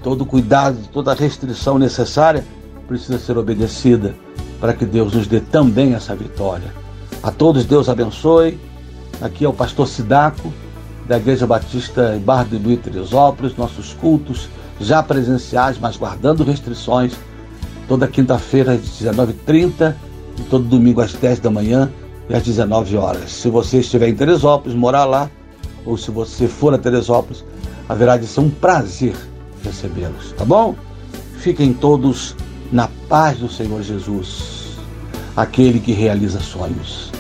Todo 0.02 0.26
cuidado, 0.26 0.78
toda 0.94 1.14
restrição 1.14 1.78
necessária 1.78 2.46
precisa 2.88 3.20
ser 3.20 3.38
obedecida 3.38 4.16
para 4.62 4.74
que 4.74 4.86
Deus 4.86 5.14
nos 5.14 5.28
dê 5.28 5.42
também 5.42 5.94
essa 5.94 6.16
vitória. 6.16 6.85
A 7.26 7.32
todos 7.32 7.66
Deus 7.66 7.90
abençoe. 7.90 8.60
Aqui 9.20 9.46
é 9.46 9.50
o 9.50 9.54
pastor 9.54 9.88
Sidaco, 9.88 10.54
da 11.08 11.18
Igreja 11.18 11.48
Batista 11.48 12.16
em 12.16 12.20
Barra 12.20 12.44
do 12.44 12.60
Luiz 12.60 12.80
Teresópolis, 12.80 13.58
nossos 13.58 13.94
cultos 13.94 14.48
já 14.80 15.02
presenciais, 15.02 15.80
mas 15.80 15.98
guardando 15.98 16.44
restrições, 16.44 17.14
toda 17.88 18.08
quinta-feira 18.08 18.74
às 18.74 18.82
19h30 18.82 19.96
e 20.38 20.44
todo 20.44 20.66
domingo 20.66 21.02
às 21.02 21.14
10 21.14 21.40
da 21.40 21.50
manhã 21.50 21.92
e 22.30 22.36
às 22.36 22.44
19 22.44 22.96
horas. 22.96 23.32
Se 23.32 23.50
você 23.50 23.80
estiver 23.80 24.08
em 24.08 24.16
Teresópolis, 24.16 24.78
morar 24.78 25.06
lá, 25.06 25.28
ou 25.84 25.98
se 25.98 26.12
você 26.12 26.48
for 26.48 26.76
a 26.76 26.78
Teresópolis, 26.78 27.44
haverá 27.90 28.18
de 28.18 28.28
ser 28.28 28.42
um 28.42 28.52
prazer 28.52 29.16
recebê-los, 29.64 30.32
tá 30.34 30.46
bom? 30.46 30.76
Fiquem 31.40 31.74
todos 31.74 32.36
na 32.72 32.88
paz 33.10 33.40
do 33.40 33.50
Senhor 33.50 33.82
Jesus, 33.82 34.78
aquele 35.36 35.80
que 35.80 35.92
realiza 35.92 36.40
sonhos. 36.40 37.15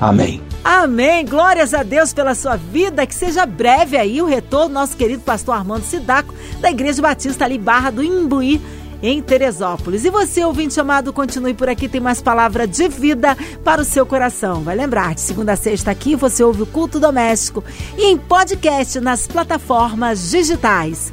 Amém. 0.00 0.40
Amém. 0.62 1.24
Glórias 1.24 1.74
a 1.74 1.82
Deus 1.82 2.12
pela 2.12 2.34
sua 2.34 2.56
vida. 2.56 3.06
Que 3.06 3.14
seja 3.14 3.46
breve 3.46 3.96
aí 3.96 4.20
o 4.22 4.26
retorno 4.26 4.68
do 4.68 4.74
nosso 4.74 4.96
querido 4.96 5.22
pastor 5.22 5.54
Armando 5.54 5.82
Sidaco, 5.82 6.34
da 6.60 6.70
Igreja 6.70 7.02
Batista 7.02 7.44
ali, 7.44 7.58
Barra 7.58 7.90
do 7.90 8.02
Imbuí, 8.02 8.60
em 9.02 9.22
Teresópolis. 9.22 10.04
E 10.04 10.10
você, 10.10 10.44
ouvinte 10.44 10.78
amado, 10.80 11.12
continue 11.12 11.54
por 11.54 11.68
aqui, 11.68 11.88
tem 11.88 12.00
mais 12.00 12.20
palavra 12.20 12.66
de 12.66 12.88
vida 12.88 13.36
para 13.64 13.80
o 13.80 13.84
seu 13.84 14.04
coração. 14.04 14.62
Vai 14.62 14.76
lembrar, 14.76 15.14
de 15.14 15.20
segunda 15.20 15.52
a 15.52 15.56
sexta 15.56 15.90
aqui 15.90 16.14
você 16.14 16.42
ouve 16.42 16.62
o 16.62 16.66
culto 16.66 16.98
doméstico 16.98 17.62
e 17.96 18.06
em 18.06 18.18
podcast 18.18 19.00
nas 19.00 19.26
plataformas 19.26 20.30
digitais. 20.30 21.12